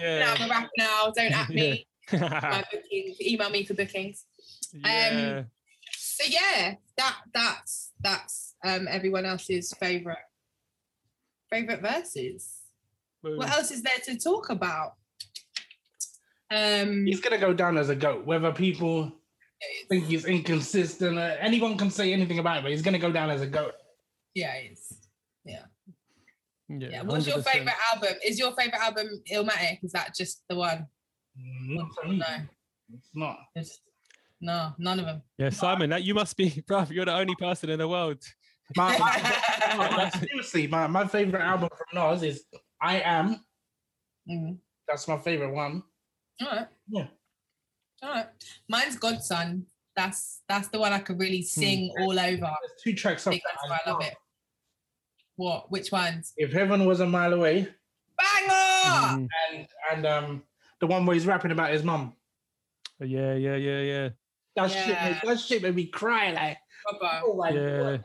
[0.00, 0.18] yeah.
[0.18, 1.12] Now I'm a rapper now.
[1.14, 1.86] Don't at me.
[2.12, 2.18] Yeah.
[2.20, 3.20] My bookings.
[3.20, 4.24] Email me for bookings.
[4.72, 5.42] yeah.
[5.92, 10.18] So yeah, that that's that's um everyone else's favorite
[11.50, 12.56] favorite verses.
[13.20, 14.94] What else is there to talk about?
[16.50, 19.12] Um, He's gonna go down as a goat, whether people
[19.88, 21.18] think he's inconsistent.
[21.18, 23.74] Uh, anyone can say anything about it, but he's gonna go down as a goat.
[24.34, 24.97] yeah, it's yeah.
[26.68, 26.88] Yeah.
[26.90, 27.02] Yeah.
[27.02, 27.44] What's your 100%.
[27.44, 28.14] favorite album?
[28.24, 29.78] Is your favorite album Illmatic?
[29.82, 30.86] Is that just the one?
[31.36, 31.88] Not.
[32.06, 32.26] No,
[32.92, 33.38] It's not.
[33.54, 33.80] it's,
[34.40, 35.22] no, none of them.
[35.38, 36.90] Yeah, Simon, that you must be, bruv.
[36.90, 38.22] You're the only person in the world.
[38.76, 42.44] My, my- my- seriously, my, my favorite album from Nas is
[42.82, 43.44] I Am.
[44.30, 44.58] Mhm.
[44.86, 45.82] That's my favorite one.
[46.42, 46.66] All right.
[46.88, 47.06] Yeah.
[48.02, 48.26] All right.
[48.68, 49.64] Mine's God's Son.
[49.96, 52.36] That's that's the one I could really sing all over.
[52.36, 53.52] There's two tracks I up think there.
[53.54, 54.14] that's why I love it.
[55.38, 55.70] What?
[55.70, 56.32] Which ones?
[56.36, 57.68] If Heaven Was a Mile Away,
[58.18, 59.28] Banger!
[59.52, 60.42] and and um
[60.80, 62.12] the one where he's rapping about his mum.
[62.98, 64.08] Yeah, yeah, yeah, yeah.
[64.56, 66.32] That shit, made, that shit made me cry.
[66.32, 66.58] Like,
[66.98, 67.22] Proper.
[67.24, 67.78] oh my Yeah.
[67.78, 68.04] god.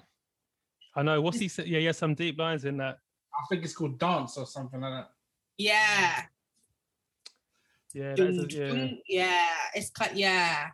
[0.95, 1.21] I know.
[1.21, 1.65] What's he said?
[1.65, 2.99] Yeah, he has some deep lines in that.
[3.33, 5.09] I think it's called Dance or something like that.
[5.57, 6.21] Yeah.
[7.95, 8.87] Yeah, a, yeah.
[9.07, 9.47] yeah.
[9.73, 10.15] It's cut.
[10.15, 10.67] Yeah.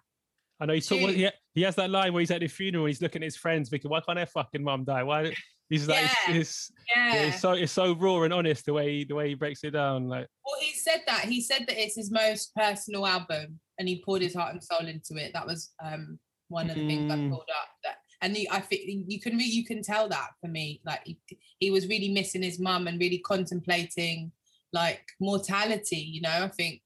[0.60, 1.08] I know he's talking.
[1.08, 1.16] Dude.
[1.16, 3.38] He, he has that line where he's at the funeral and he's looking at his
[3.38, 5.04] friends, thinking, "Why can't their fucking mum die?
[5.04, 5.34] Why?"
[5.70, 7.22] He's like, it's, Yeah, it's, yeah, yeah.
[7.28, 9.72] it's so it's so raw and honest the way he, the way he breaks it
[9.72, 10.08] down.
[10.08, 11.26] Like, Well, he said that.
[11.26, 14.88] He said that it's his most personal album, and he poured his heart and soul
[14.88, 15.32] into it.
[15.34, 17.30] That was um one of the things I Mm.
[17.30, 17.70] pulled up.
[17.84, 20.82] That and the, I think you can really you can tell that for me.
[20.86, 21.20] Like he,
[21.60, 24.32] he was really missing his mum and really contemplating
[24.74, 25.98] like mortality.
[25.98, 26.82] You know, I think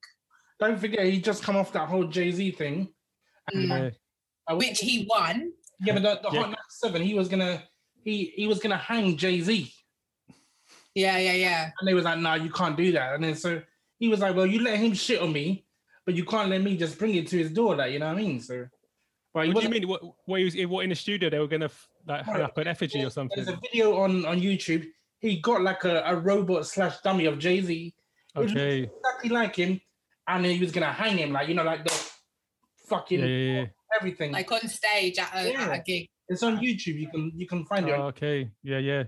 [0.59, 2.89] Don't forget, he just come off that whole Jay Z thing.
[3.53, 3.93] And, Mm.
[4.51, 5.53] uh, which he won.
[5.79, 6.41] Yeah, but the, the Yeah.
[6.41, 6.49] Hot
[6.81, 7.63] 97, he was gonna
[8.03, 9.71] he he was gonna hang Jay Z.
[10.95, 11.71] Yeah, yeah, yeah.
[11.79, 13.61] And they was like, "No, you can't do that." And then so
[13.99, 15.65] he was like, "Well, you let him shit on me,
[16.05, 18.17] but you can't let me just bring it to his door." Like, you know what
[18.17, 18.39] I mean?
[18.39, 18.67] So,
[19.33, 19.87] but what do you mean?
[19.87, 20.55] What, what he was?
[20.67, 21.69] What in the studio they were gonna
[22.07, 23.43] like hang up an effigy or something?
[23.43, 24.85] There's a video on on YouTube.
[25.19, 27.93] He got like a, a robot slash dummy of Jay Z.
[28.35, 28.83] Okay.
[28.83, 29.79] exactly like him,
[30.27, 32.03] and then he was gonna hang him, like you know, like the
[32.87, 33.65] fucking Yeah, yeah, yeah.
[33.99, 34.31] everything.
[34.31, 36.09] Like on stage at a, at a gig.
[36.29, 36.99] It's on YouTube.
[36.99, 37.91] You can you can find it.
[37.93, 38.49] Oh, okay.
[38.63, 39.03] Yeah, yeah,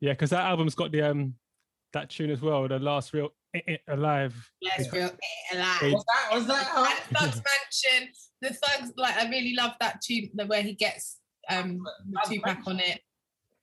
[0.00, 0.12] yeah.
[0.12, 1.34] Because that album's got the um
[1.92, 2.68] that tune as well.
[2.68, 4.34] The last real Eh, Eh, alive.
[4.60, 5.92] Yes, real eh, alive.
[5.92, 6.98] Was that was that?
[7.08, 8.12] And Thugz Mansion.
[8.40, 11.18] The Thugs, like I really love that tune, the where he gets
[11.50, 13.00] um the Tupac on it.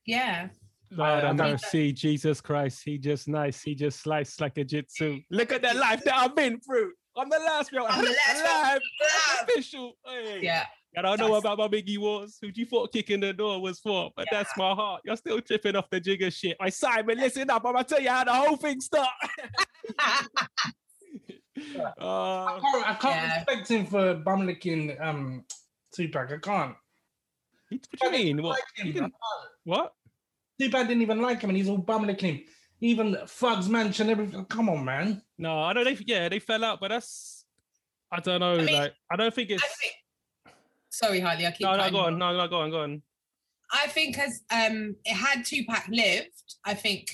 [0.05, 0.49] Yeah.
[0.91, 2.81] Lord I have mean, mercy, Jesus Christ.
[2.83, 3.61] He just nice.
[3.61, 5.19] He just sliced like a jitsu.
[5.29, 6.91] Look at that life that I've been through.
[7.17, 8.81] I'm the last real I'm the last alive.
[9.01, 9.49] alive.
[9.49, 9.93] Official.
[10.05, 10.39] Hey.
[10.41, 10.65] Yeah.
[10.97, 14.11] I don't know about my Biggie Wars, who you thought kicking the door was for,
[14.15, 15.01] but that's my heart.
[15.05, 16.55] You're still tripping off the Jigga shit.
[16.59, 17.63] I Simon, listen up.
[17.65, 19.09] I'm gonna tell you how the whole thing start.
[21.57, 25.43] Uh, I can't, I can't respect him for bum licking um
[25.93, 26.31] Tupac.
[26.31, 26.75] I can't.
[27.69, 28.43] What do you mean?
[28.43, 28.49] What?
[28.49, 28.93] Like him.
[28.93, 29.13] didn't-
[29.63, 29.93] what?
[30.59, 32.43] Tupac didn't even like him, and he's all bum licking him.
[32.81, 34.43] Even Thugz Mansion, everything.
[34.45, 35.21] Come on, man.
[35.37, 37.45] No, I know they yeah, they fell out, but that's
[38.11, 38.57] I don't know.
[38.57, 39.63] mean, like I don't think it's
[40.95, 41.45] Sorry, Harley.
[41.45, 43.01] I keep no, no, go you on, no, no, go on, go on.
[43.71, 47.09] I think as um it had Tupac lived, I think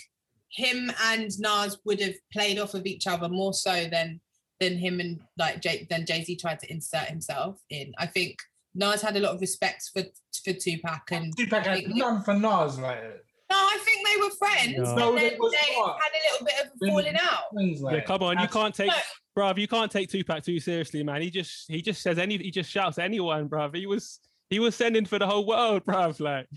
[0.50, 4.22] him and Nas would have played off of each other more so than
[4.60, 7.92] than him and like Jay than Jay Z tried to insert himself in.
[7.98, 8.38] I think
[8.76, 10.04] Nas had a lot of respect for
[10.44, 14.78] for Tupac and Tupac had none for Nas, like no, I think they were friends,
[14.78, 14.84] No.
[14.86, 15.98] and No, then they was they not.
[16.02, 17.94] had a little bit of a falling out.
[17.94, 18.94] Yeah, come on, you can't take, No.
[19.38, 21.22] bruv, you can't take Tupac too seriously, man.
[21.22, 23.76] He just he just says any he just shouts at anyone, bruv.
[23.76, 26.20] He was he was sending for the whole world, bruv.
[26.20, 26.48] Like,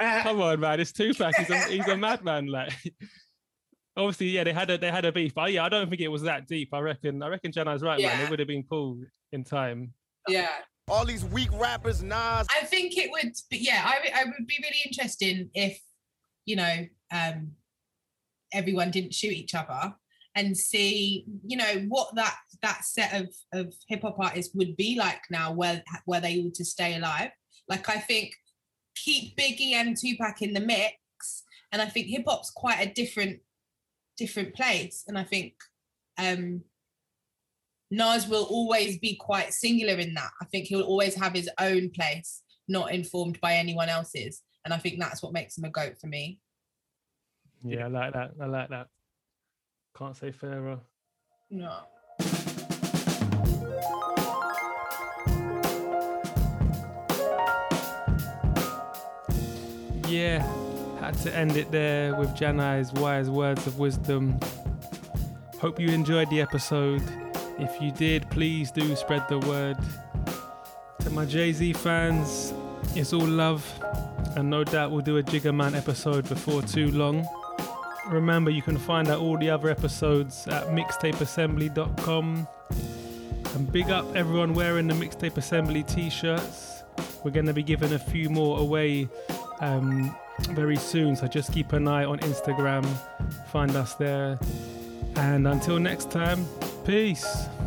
[0.22, 1.34] come on, man, it's Tupac.
[1.36, 2.46] He's a he's a madman.
[2.46, 2.72] Like,
[3.96, 6.08] obviously, yeah, they had a they had a beef, but yeah, I don't think it
[6.08, 6.72] was that deep.
[6.72, 8.20] I reckon I reckon Jana's right, man.
[8.24, 9.00] It would have been cool
[9.32, 9.92] in time.
[10.28, 10.48] Yeah.
[10.90, 12.46] All these weak rappers, Nas.
[12.50, 15.78] I think it would, yeah, I, I would be really interesting if,
[16.46, 17.52] you know, um,
[18.52, 19.94] everyone didn't shoot each other
[20.34, 24.96] and see, you know, what that that set of of hip hop artists would be
[24.98, 27.30] like now, where were they able to stay alive?
[27.68, 28.34] Like I think
[28.94, 33.40] keep Biggie and Tupac in the mix, and I think hip hop's quite a different
[34.16, 35.54] different place, and I think
[36.18, 36.62] um
[37.90, 40.30] Nas will always be quite singular in that.
[40.42, 44.42] I think he'll always have his own place, not informed by anyone else's.
[44.64, 46.38] And I think that's what makes him a goat for me.
[47.64, 48.32] Yeah, I like that.
[48.40, 48.88] I like that.
[49.96, 50.78] Can't say fairer.
[51.50, 51.78] No.
[60.06, 60.42] Yeah,
[61.00, 64.38] had to end it there with Janai's wise words of wisdom.
[65.60, 67.02] Hope you enjoyed the episode.
[67.58, 69.76] If you did, please do spread the word.
[71.00, 72.52] To my Jay Z fans,
[72.94, 73.64] it's all love,
[74.36, 77.26] and no doubt we'll do a Jigga Man episode before too long.
[78.06, 82.48] Remember, you can find out all the other episodes at mixtapeassembly.com.
[83.54, 86.84] And big up everyone wearing the Mixtape Assembly t shirts.
[87.24, 89.08] We're going to be giving a few more away
[89.60, 90.16] um,
[90.50, 92.86] very soon, so just keep an eye on Instagram.
[93.50, 94.38] Find us there.
[95.16, 96.46] And until next time,
[96.88, 97.57] peace.